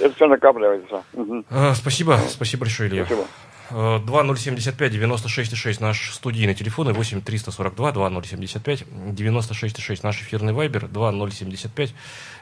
Это 0.00 0.14
все 0.14 0.26
накапливается. 0.26 1.04
Угу. 1.12 1.44
спасибо, 1.74 2.18
спасибо 2.28 2.62
большое, 2.62 2.88
Илья. 2.88 3.04
Спасибо. 3.04 3.28
2075 3.70 4.92
96,6 4.92 5.76
наш 5.80 6.12
студийный 6.12 6.54
телефон 6.54 6.90
и 6.90 6.92
8 6.92 7.20
342 7.22 7.92
2075 7.92 8.82
96,6 8.82 10.00
наш 10.02 10.20
эфирный 10.20 10.52
вайбер 10.52 10.88
2075 10.88 11.94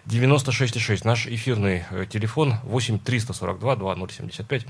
96,6 0.07 1.01
наш 1.05 1.27
эфирный 1.27 1.85
э, 1.91 2.07
телефон 2.09 2.55
8 2.65 2.99
342 2.99 3.77
2075 3.77 4.67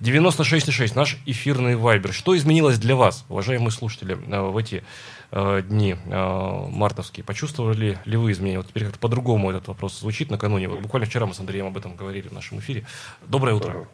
96,6 0.00 0.92
наш 0.94 1.18
эфирный 1.26 1.74
вайбер. 1.74 2.12
Что 2.12 2.36
изменилось 2.36 2.78
для 2.78 2.94
вас, 2.94 3.24
уважаемые 3.28 3.72
слушатели, 3.72 4.16
э, 4.16 4.40
в 4.40 4.56
эти 4.56 4.84
э, 5.32 5.62
дни 5.62 5.96
мартовские? 6.06 7.24
Почувствовали 7.24 7.98
ли 8.04 8.16
вы 8.16 8.32
изменения? 8.32 8.58
Вот 8.58 8.68
теперь 8.68 8.84
как-то 8.84 9.00
по-другому 9.00 9.50
этот 9.50 9.66
вопрос 9.66 9.98
звучит 9.98 10.30
накануне. 10.30 10.68
Вот 10.68 10.80
буквально 10.80 11.06
вчера 11.06 11.26
мы 11.26 11.34
с 11.34 11.40
Андреем 11.40 11.66
об 11.66 11.76
этом 11.76 11.96
говорили 11.96 12.28
в 12.28 12.32
нашем 12.32 12.60
эфире. 12.60 12.86
Доброе 13.26 13.54
утро. 13.54 13.88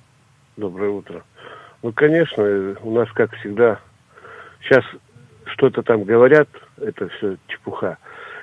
Доброе 0.56 0.90
утро. 0.90 1.24
Ну, 1.84 1.92
конечно, 1.92 2.42
у 2.80 2.90
нас, 2.92 3.12
как 3.12 3.36
всегда, 3.36 3.78
сейчас 4.62 4.82
что-то 5.44 5.82
там 5.82 6.04
говорят, 6.04 6.48
это 6.80 7.08
все 7.08 7.36
чепуха. 7.46 7.98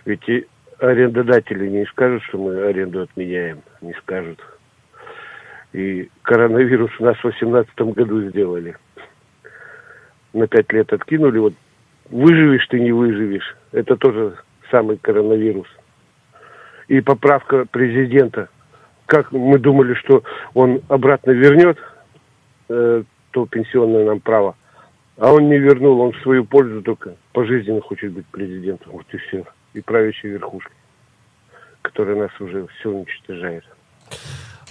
Ведь 0.05 0.29
и 0.29 0.45
арендодатели 0.77 1.67
не 1.67 1.85
скажут, 1.85 2.21
что 2.25 2.37
мы 2.37 2.61
аренду 2.61 3.01
отменяем, 3.01 3.63
не 3.81 3.93
скажут. 3.93 4.39
И 5.73 6.07
коронавирус 6.21 6.91
у 6.99 7.03
нас 7.03 7.17
в 7.17 7.23
2018 7.23 7.95
году 7.95 8.29
сделали. 8.29 8.77
На 10.33 10.45
пять 10.45 10.71
лет 10.71 10.93
откинули. 10.93 11.39
Вот 11.39 11.55
выживешь 12.11 12.67
ты, 12.67 12.79
не 12.79 12.91
выживешь. 12.91 13.57
Это 13.71 13.95
тоже 13.95 14.35
самый 14.69 14.97
коронавирус. 14.97 15.67
И 16.89 17.01
поправка 17.01 17.65
президента. 17.65 18.49
Как 19.07 19.31
мы 19.31 19.57
думали, 19.57 19.95
что 19.95 20.21
он 20.53 20.83
обратно 20.89 21.31
вернет 21.31 21.79
э, 22.69 23.03
то 23.31 23.45
пенсионное 23.45 24.05
нам 24.05 24.19
право. 24.19 24.55
А 25.17 25.31
он 25.31 25.49
не 25.49 25.57
вернул, 25.57 25.99
он 25.99 26.13
в 26.13 26.21
свою 26.21 26.45
пользу 26.45 26.81
только 26.81 27.15
пожизненно 27.33 27.81
хочет 27.81 28.11
быть 28.13 28.25
президентом. 28.27 28.91
Вот 28.93 29.05
и 29.11 29.17
все. 29.17 29.45
И 29.73 29.81
правящей 29.81 30.31
верхушкой, 30.31 30.75
которая 31.81 32.15
нас 32.15 32.31
уже 32.39 32.67
все 32.67 32.89
уничтожает. 32.89 33.63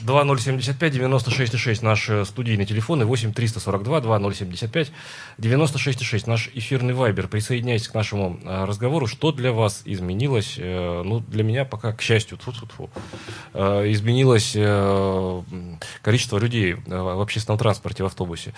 2075-96-6 0.05 1.85
наш 1.85 2.09
э, 2.09 2.25
студийный 2.25 2.67
телефон 2.67 3.03
и 3.03 3.05
8 3.05 3.33
342 3.33 4.01
2075 4.01 4.93
96-6 5.39 6.23
наш 6.27 6.51
эфирный 6.55 6.95
вайбер. 6.95 7.29
Присоединяйтесь 7.29 7.89
к 7.89 7.95
нашему 7.95 8.41
э, 8.43 8.65
разговору. 8.65 9.07
Что 9.07 9.33
для 9.33 9.53
вас 9.53 9.83
изменилось? 9.85 10.55
Э, 10.59 11.03
ну, 11.05 11.21
для 11.21 11.45
меня 11.45 11.65
пока, 11.65 11.93
к 11.93 12.03
счастью, 12.03 12.39
тьфу 12.39 12.51
-тьфу 12.53 12.91
-тьфу, 13.55 13.91
изменилось 13.93 14.57
количество 16.03 16.39
людей 16.39 16.75
в 16.87 17.21
общественном 17.21 17.59
транспорте, 17.59 18.03
в 18.03 18.07
автобусе 18.07 18.53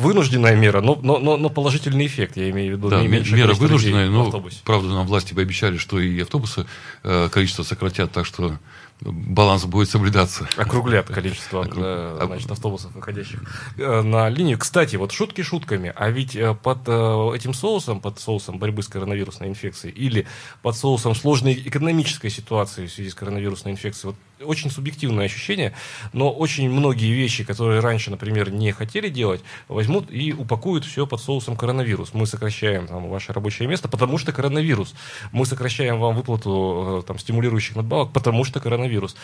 вынужденная 0.00 0.56
мера, 0.56 0.80
но, 0.80 0.98
но, 1.02 1.18
но, 1.18 1.36
но 1.36 1.50
положительный 1.50 2.06
эффект, 2.06 2.36
я 2.36 2.50
имею 2.50 2.74
в 2.74 2.78
виду. 2.78 2.88
Да, 2.88 3.02
мера 3.02 3.54
вынужденная, 3.54 4.08
но, 4.08 4.42
правда, 4.64 4.88
нам 4.88 5.06
власти 5.06 5.34
пообещали, 5.34 5.76
что 5.76 6.00
и 6.00 6.20
автобусы 6.20 6.66
э, 7.02 7.28
количество 7.30 7.62
сократят, 7.62 8.10
так 8.12 8.26
что 8.26 8.58
баланс 9.00 9.64
будет 9.64 9.88
соблюдаться. 9.88 10.48
Округлят 10.56 11.06
количество 11.08 11.62
Округ... 11.62 11.78
э, 11.78 12.22
значит, 12.26 12.50
автобусов, 12.50 12.94
выходящих 12.94 13.42
э, 13.76 14.02
на 14.02 14.28
линию. 14.28 14.58
Кстати, 14.58 14.96
вот 14.96 15.12
шутки 15.12 15.42
шутками, 15.42 15.92
а 15.96 16.10
ведь 16.10 16.36
э, 16.36 16.54
под 16.54 16.80
э, 16.86 17.30
этим 17.34 17.54
соусом, 17.54 18.00
под 18.00 18.18
соусом 18.20 18.58
борьбы 18.58 18.82
с 18.82 18.88
коронавирусной 18.88 19.48
инфекцией 19.48 19.94
или 19.94 20.26
под 20.62 20.76
соусом 20.76 21.14
сложной 21.14 21.54
экономической 21.54 22.30
ситуации 22.30 22.86
в 22.86 22.92
связи 22.92 23.10
с 23.10 23.14
коронавирусной 23.14 23.72
инфекцией, 23.72 24.12
вот 24.12 24.16
очень 24.44 24.70
субъективное 24.70 25.26
ощущение, 25.26 25.72
но 26.12 26.32
очень 26.32 26.70
многие 26.70 27.12
вещи, 27.12 27.44
которые 27.44 27.80
раньше, 27.80 28.10
например, 28.10 28.50
не 28.50 28.72
хотели 28.72 29.08
делать, 29.08 29.42
возьмут 29.68 30.10
и 30.10 30.32
упакуют 30.32 30.84
все 30.84 31.06
под 31.06 31.20
соусом 31.20 31.56
коронавирус. 31.56 32.14
Мы 32.14 32.26
сокращаем 32.26 32.86
там, 32.86 33.08
ваше 33.08 33.32
рабочее 33.32 33.68
место, 33.68 33.88
потому 33.88 34.18
что 34.18 34.32
коронавирус. 34.32 34.94
Мы 35.32 35.44
сокращаем 35.44 35.98
вам 35.98 36.14
выплату 36.14 37.00
э, 37.02 37.06
там, 37.06 37.18
стимулирующих 37.18 37.76
надбавок, 37.76 38.12
потому 38.12 38.44
что 38.44 38.60
коронавирус. 38.60 39.16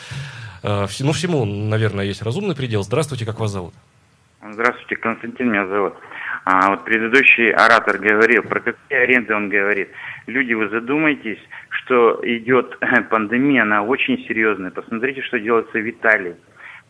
Э, 0.63 0.87
ну, 1.01 1.13
всему, 1.13 1.45
наверное, 1.45 2.05
есть 2.05 2.23
разумный 2.23 2.55
предел. 2.55 2.83
Здравствуйте, 2.83 3.25
как 3.25 3.41
вас 3.41 3.53
зовут? 3.53 3.75
Здравствуйте, 4.53 4.97
Константин 4.97 5.51
меня 5.51 5.67
зовут. 5.67 5.95
А, 6.45 6.71
вот 6.71 6.85
предыдущий 6.85 7.51
оратор 7.51 7.99
говорил, 7.99 8.43
про 8.45 8.61
какие 8.61 8.99
аренды 8.99 9.35
он 9.35 9.49
говорит. 9.49 9.89
Люди, 10.27 10.53
вы 10.53 10.69
задумайтесь, 10.69 11.41
что 11.87 12.19
идет 12.23 12.79
пандемия, 13.11 13.63
она 13.63 13.83
очень 13.83 14.19
серьезная. 14.27 14.71
Посмотрите, 14.71 15.23
что 15.23 15.39
делается 15.39 15.79
в 15.79 15.89
Италии. 15.89 16.37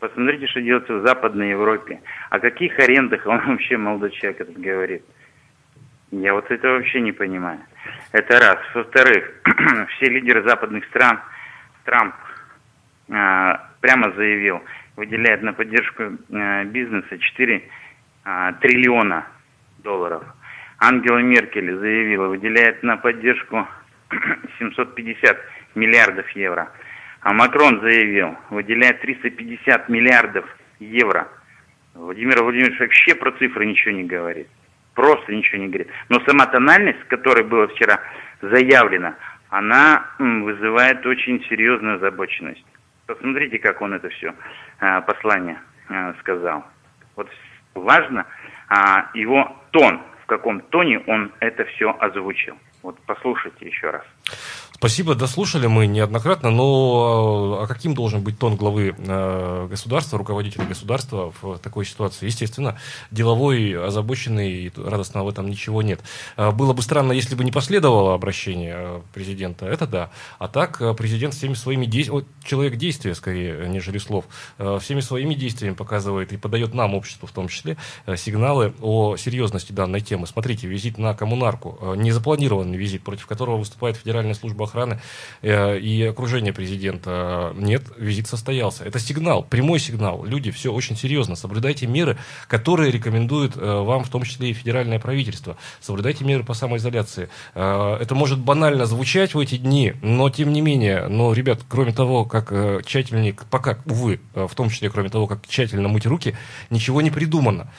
Посмотрите, 0.00 0.46
что 0.46 0.60
делается 0.60 0.94
в 0.94 1.06
Западной 1.06 1.50
Европе. 1.50 2.00
О 2.30 2.38
каких 2.38 2.78
арендах 2.78 3.26
он 3.26 3.40
вообще, 3.46 3.76
молодой 3.76 4.10
человек, 4.10 4.40
этот 4.40 4.58
говорит? 4.58 5.04
Я 6.10 6.34
вот 6.34 6.50
это 6.50 6.68
вообще 6.68 7.00
не 7.00 7.12
понимаю. 7.12 7.60
Это 8.12 8.40
раз. 8.40 8.58
Во-вторых, 8.74 9.42
все 9.96 10.06
лидеры 10.06 10.48
западных 10.48 10.84
стран, 10.86 11.20
Трамп 11.84 12.14
э, 13.08 13.52
прямо 13.80 14.12
заявил, 14.12 14.62
выделяет 14.96 15.42
на 15.42 15.52
поддержку 15.52 16.02
э, 16.04 16.64
бизнеса 16.64 17.18
4 17.18 17.62
э, 18.24 18.52
триллиона 18.60 19.26
долларов. 19.78 20.24
Ангела 20.78 21.18
Меркель 21.18 21.76
заявила, 21.76 22.28
выделяет 22.28 22.82
на 22.82 22.96
поддержку 22.96 23.66
750 24.58 25.38
миллиардов 25.74 26.28
евро. 26.30 26.70
А 27.20 27.32
Макрон 27.32 27.80
заявил, 27.80 28.36
выделяет 28.50 29.00
350 29.00 29.88
миллиардов 29.88 30.44
евро. 30.78 31.28
Владимир 31.94 32.42
Владимирович 32.42 32.78
вообще 32.78 33.14
про 33.14 33.32
цифры 33.32 33.66
ничего 33.66 33.94
не 33.94 34.04
говорит. 34.04 34.48
Просто 34.94 35.32
ничего 35.32 35.58
не 35.62 35.68
говорит. 35.68 35.88
Но 36.08 36.20
сама 36.20 36.46
тональность, 36.46 37.02
которая 37.08 37.44
была 37.44 37.66
вчера 37.68 38.00
заявлена, 38.40 39.16
она 39.48 40.06
вызывает 40.18 41.04
очень 41.06 41.44
серьезную 41.48 41.96
озабоченность. 41.96 42.64
Посмотрите, 43.06 43.58
как 43.58 43.80
он 43.80 43.94
это 43.94 44.08
все 44.10 44.34
а, 44.80 45.00
послание 45.00 45.58
а, 45.88 46.14
сказал. 46.20 46.64
Вот 47.14 47.28
важно 47.74 48.26
а, 48.68 49.10
его 49.14 49.56
тон, 49.70 50.00
в 50.22 50.26
каком 50.26 50.60
тоне 50.60 51.00
он 51.06 51.32
это 51.40 51.64
все 51.64 51.96
озвучил. 52.00 52.58
Вот 52.86 53.00
послушайте 53.04 53.66
еще 53.66 53.90
раз. 53.90 54.04
Спасибо, 54.78 55.14
дослушали 55.14 55.66
мы 55.68 55.86
неоднократно, 55.86 56.50
но 56.50 57.60
а 57.62 57.66
каким 57.66 57.94
должен 57.94 58.20
быть 58.22 58.38
тон 58.38 58.56
главы 58.56 58.94
э, 58.96 59.66
государства, 59.70 60.18
руководителя 60.18 60.66
государства 60.66 61.32
в 61.40 61.56
такой 61.58 61.86
ситуации? 61.86 62.26
Естественно, 62.26 62.78
деловой, 63.10 63.86
озабоченный, 63.86 64.70
радостно 64.76 65.24
в 65.24 65.30
этом 65.30 65.48
ничего 65.48 65.80
нет. 65.80 66.00
А, 66.36 66.52
было 66.52 66.74
бы 66.74 66.82
странно, 66.82 67.12
если 67.12 67.34
бы 67.34 67.42
не 67.42 67.52
последовало 67.52 68.12
обращение 68.12 68.74
э, 68.76 69.00
президента, 69.14 69.64
это 69.64 69.86
да. 69.86 70.10
А 70.38 70.46
так 70.46 70.82
э, 70.82 70.92
президент 70.92 71.32
всеми 71.32 71.54
своими 71.54 71.86
действиями, 71.86 72.26
человек 72.44 72.76
действия 72.76 73.14
скорее, 73.14 73.66
нежели 73.68 73.96
слов, 73.96 74.26
всеми 74.80 75.00
своими 75.00 75.32
действиями 75.32 75.74
показывает 75.74 76.34
и 76.34 76.36
подает 76.36 76.74
нам, 76.74 76.94
обществу 76.94 77.26
в 77.26 77.32
том 77.32 77.48
числе, 77.48 77.78
сигналы 78.16 78.74
о 78.82 79.16
серьезности 79.16 79.72
данной 79.72 80.02
темы. 80.02 80.26
Смотрите, 80.26 80.68
визит 80.68 80.98
на 80.98 81.14
коммунарку, 81.14 81.94
незапланированный 81.96 82.76
визит, 82.76 83.02
против 83.02 83.26
которого 83.26 83.56
выступает 83.56 83.96
Федеральная 84.16 84.34
служба 84.34 84.64
охраны 84.64 84.98
э, 85.42 85.78
и 85.78 86.02
окружения 86.04 86.50
президента. 86.50 87.52
Нет, 87.54 87.82
визит 87.98 88.26
состоялся. 88.26 88.82
Это 88.82 88.98
сигнал, 88.98 89.42
прямой 89.42 89.78
сигнал. 89.78 90.24
Люди, 90.24 90.50
все 90.50 90.72
очень 90.72 90.96
серьезно. 90.96 91.36
Соблюдайте 91.36 91.86
меры, 91.86 92.16
которые 92.48 92.90
рекомендует 92.90 93.58
э, 93.58 93.60
вам, 93.60 94.04
в 94.04 94.08
том 94.08 94.22
числе 94.22 94.48
и 94.48 94.52
федеральное 94.54 94.98
правительство. 94.98 95.58
Соблюдайте 95.82 96.24
меры 96.24 96.44
по 96.44 96.54
самоизоляции. 96.54 97.28
Э, 97.54 97.98
это 98.00 98.14
может 98.14 98.38
банально 98.38 98.86
звучать 98.86 99.34
в 99.34 99.38
эти 99.38 99.58
дни, 99.58 99.92
но 100.00 100.30
тем 100.30 100.50
не 100.50 100.62
менее, 100.62 101.08
но, 101.08 101.34
ребят, 101.34 101.60
кроме 101.68 101.92
того, 101.92 102.24
как 102.24 102.52
э, 102.52 102.80
тщательнее, 102.86 103.36
пока, 103.50 103.76
увы, 103.84 104.20
в 104.32 104.54
том 104.54 104.70
числе, 104.70 104.88
кроме 104.88 105.10
того, 105.10 105.26
как 105.26 105.46
тщательно 105.46 105.88
мыть 105.88 106.06
руки, 106.06 106.34
ничего 106.70 107.02
не 107.02 107.10
придумано. 107.10 107.70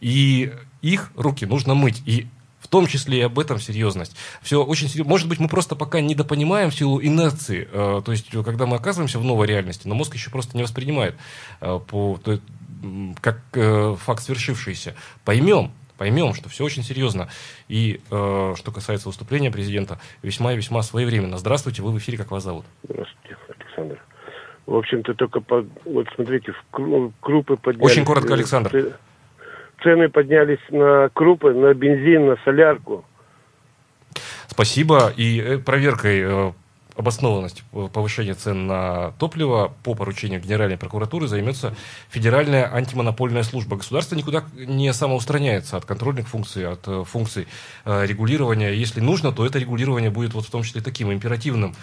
И 0.00 0.52
их 0.82 1.12
руки 1.14 1.46
нужно 1.46 1.74
мыть. 1.74 2.02
И 2.06 2.26
том 2.70 2.86
числе 2.86 3.18
и 3.18 3.22
об 3.22 3.38
этом 3.38 3.58
серьезность. 3.58 4.16
Все 4.42 4.62
очень 4.64 4.88
серьезно. 4.88 5.10
Может 5.10 5.28
быть, 5.28 5.40
мы 5.40 5.48
просто 5.48 5.76
пока 5.76 6.00
недопонимаем 6.00 6.70
в 6.70 6.74
силу 6.74 7.02
инерции. 7.02 7.68
Э, 7.70 8.00
то 8.04 8.12
есть, 8.12 8.30
когда 8.44 8.66
мы 8.66 8.76
оказываемся 8.76 9.18
в 9.18 9.24
новой 9.24 9.46
реальности, 9.46 9.86
но 9.88 9.94
мозг 9.94 10.14
еще 10.14 10.30
просто 10.30 10.56
не 10.56 10.62
воспринимает 10.62 11.16
э, 11.60 11.78
по, 11.86 12.18
то, 12.22 12.38
как 13.20 13.40
э, 13.54 13.96
факт 13.98 14.22
свершившийся. 14.22 14.94
Поймем, 15.24 15.72
поймем, 15.98 16.32
что 16.32 16.48
все 16.48 16.64
очень 16.64 16.82
серьезно. 16.82 17.28
И 17.68 18.00
э, 18.10 18.54
что 18.56 18.72
касается 18.72 19.08
выступления 19.08 19.50
президента, 19.50 20.00
весьма 20.22 20.52
и 20.52 20.56
весьма 20.56 20.82
своевременно. 20.82 21.38
Здравствуйте, 21.38 21.82
вы 21.82 21.92
в 21.92 21.98
эфире, 21.98 22.16
как 22.16 22.30
вас 22.30 22.44
зовут? 22.44 22.64
Здравствуйте, 22.84 23.36
Александр. 23.48 24.02
В 24.66 24.74
общем-то, 24.76 25.14
только 25.14 25.40
под, 25.40 25.66
вот 25.84 26.06
смотрите, 26.14 26.52
в 26.52 27.10
крупы 27.20 27.56
поднялись. 27.56 27.90
Очень 27.90 28.04
коротко, 28.04 28.34
Александр. 28.34 28.98
Цены 29.82 30.08
поднялись 30.08 30.58
на 30.70 31.08
крупы, 31.12 31.52
на 31.54 31.74
бензин, 31.74 32.26
на 32.26 32.36
солярку. 32.44 33.04
Спасибо. 34.46 35.12
И 35.16 35.40
э, 35.40 35.58
проверкой 35.58 36.20
э, 36.22 36.52
обоснованность 36.96 37.62
повышения 37.92 38.34
цен 38.34 38.66
на 38.66 39.12
топливо 39.12 39.72
по 39.82 39.94
поручению 39.94 40.40
Генеральной 40.40 40.76
прокуратуры 40.76 41.28
займется 41.28 41.74
Федеральная 42.10 42.70
антимонопольная 42.72 43.42
служба. 43.42 43.76
Государство 43.76 44.16
никуда 44.16 44.44
не 44.54 44.92
самоустраняется 44.92 45.76
от 45.76 45.84
контрольных 45.84 46.28
функций, 46.28 46.66
от 46.66 46.86
э, 46.86 47.04
функций 47.04 47.46
регулирования. 47.84 48.72
Если 48.72 49.00
нужно, 49.00 49.32
то 49.32 49.46
это 49.46 49.58
регулирование 49.58 50.10
будет 50.10 50.34
вот 50.34 50.44
в 50.44 50.50
том 50.50 50.62
числе 50.62 50.82
таким 50.82 51.12
императивным 51.12 51.74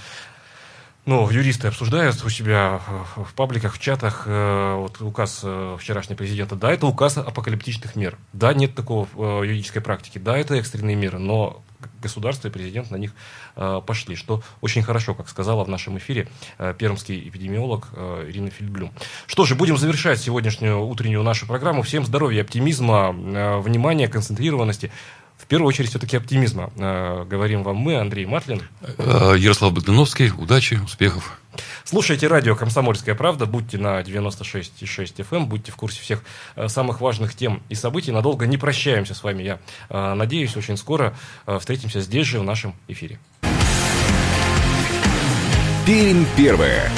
ну, 1.07 1.29
юристы 1.29 1.69
обсуждают 1.69 2.21
у 2.23 2.29
себя 2.29 2.81
в 3.15 3.33
пабликах, 3.33 3.75
в 3.75 3.79
чатах 3.79 4.23
э, 4.25 4.75
вот 4.75 5.01
указ 5.01 5.39
э, 5.41 5.77
вчерашнего 5.79 6.17
президента. 6.17 6.55
Да, 6.57 6.69
это 6.71 6.85
указ 6.85 7.17
апокалиптичных 7.17 7.95
мер. 7.95 8.17
Да, 8.33 8.53
нет 8.53 8.75
такого 8.75 9.07
в 9.13 9.41
э, 9.41 9.47
юридической 9.47 9.79
практике. 9.79 10.19
Да, 10.19 10.37
это 10.37 10.55
экстренные 10.55 10.97
меры, 10.97 11.17
но 11.17 11.63
государство 12.01 12.49
и 12.49 12.51
президент 12.51 12.91
на 12.91 12.95
них 12.95 13.13
пошли, 13.55 14.15
что 14.15 14.41
очень 14.61 14.81
хорошо, 14.81 15.13
как 15.13 15.29
сказала 15.29 15.63
в 15.63 15.69
нашем 15.69 15.97
эфире 15.99 16.27
пермский 16.79 17.27
эпидемиолог 17.29 17.89
Ирина 18.27 18.49
Фильблюм. 18.49 18.91
Что 19.27 19.45
же, 19.45 19.53
будем 19.53 19.77
завершать 19.77 20.19
сегодняшнюю 20.19 20.83
утреннюю 20.83 21.21
нашу 21.21 21.45
программу. 21.45 21.83
Всем 21.83 22.03
здоровья, 22.03 22.41
оптимизма, 22.41 23.11
внимания, 23.11 24.07
концентрированности 24.07 24.91
в 25.37 25.45
первую 25.45 25.67
очередь 25.67 25.89
все-таки 25.89 26.17
оптимизма. 26.17 26.71
Э, 26.77 27.23
говорим 27.29 27.63
вам 27.63 27.77
мы, 27.77 27.99
Андрей 27.99 28.25
Матлин. 28.25 28.61
Э, 28.97 29.35
Ярослав 29.37 29.73
Богдановский. 29.73 30.31
Удачи, 30.37 30.75
успехов. 30.83 31.39
Слушайте 31.83 32.27
радио 32.27 32.55
«Комсомольская 32.55 33.15
правда», 33.15 33.45
будьте 33.45 33.77
на 33.77 34.01
96,6 34.01 35.15
FM, 35.15 35.37
эм, 35.37 35.45
будьте 35.47 35.71
в 35.71 35.75
курсе 35.75 36.01
всех 36.01 36.23
э, 36.55 36.67
самых 36.67 37.01
важных 37.01 37.33
тем 37.33 37.63
и 37.69 37.75
событий. 37.75 38.11
Надолго 38.11 38.45
не 38.45 38.57
прощаемся 38.57 39.13
с 39.13 39.23
вами. 39.23 39.43
Я 39.43 39.59
надеюсь, 39.89 40.55
очень 40.57 40.77
скоро 40.77 41.15
встретимся 41.59 42.01
здесь 42.01 42.27
же 42.27 42.39
в 42.39 42.43
нашем 42.43 42.75
эфире. 42.87 43.19
Пермь 45.85 46.25
первое. 46.35 46.91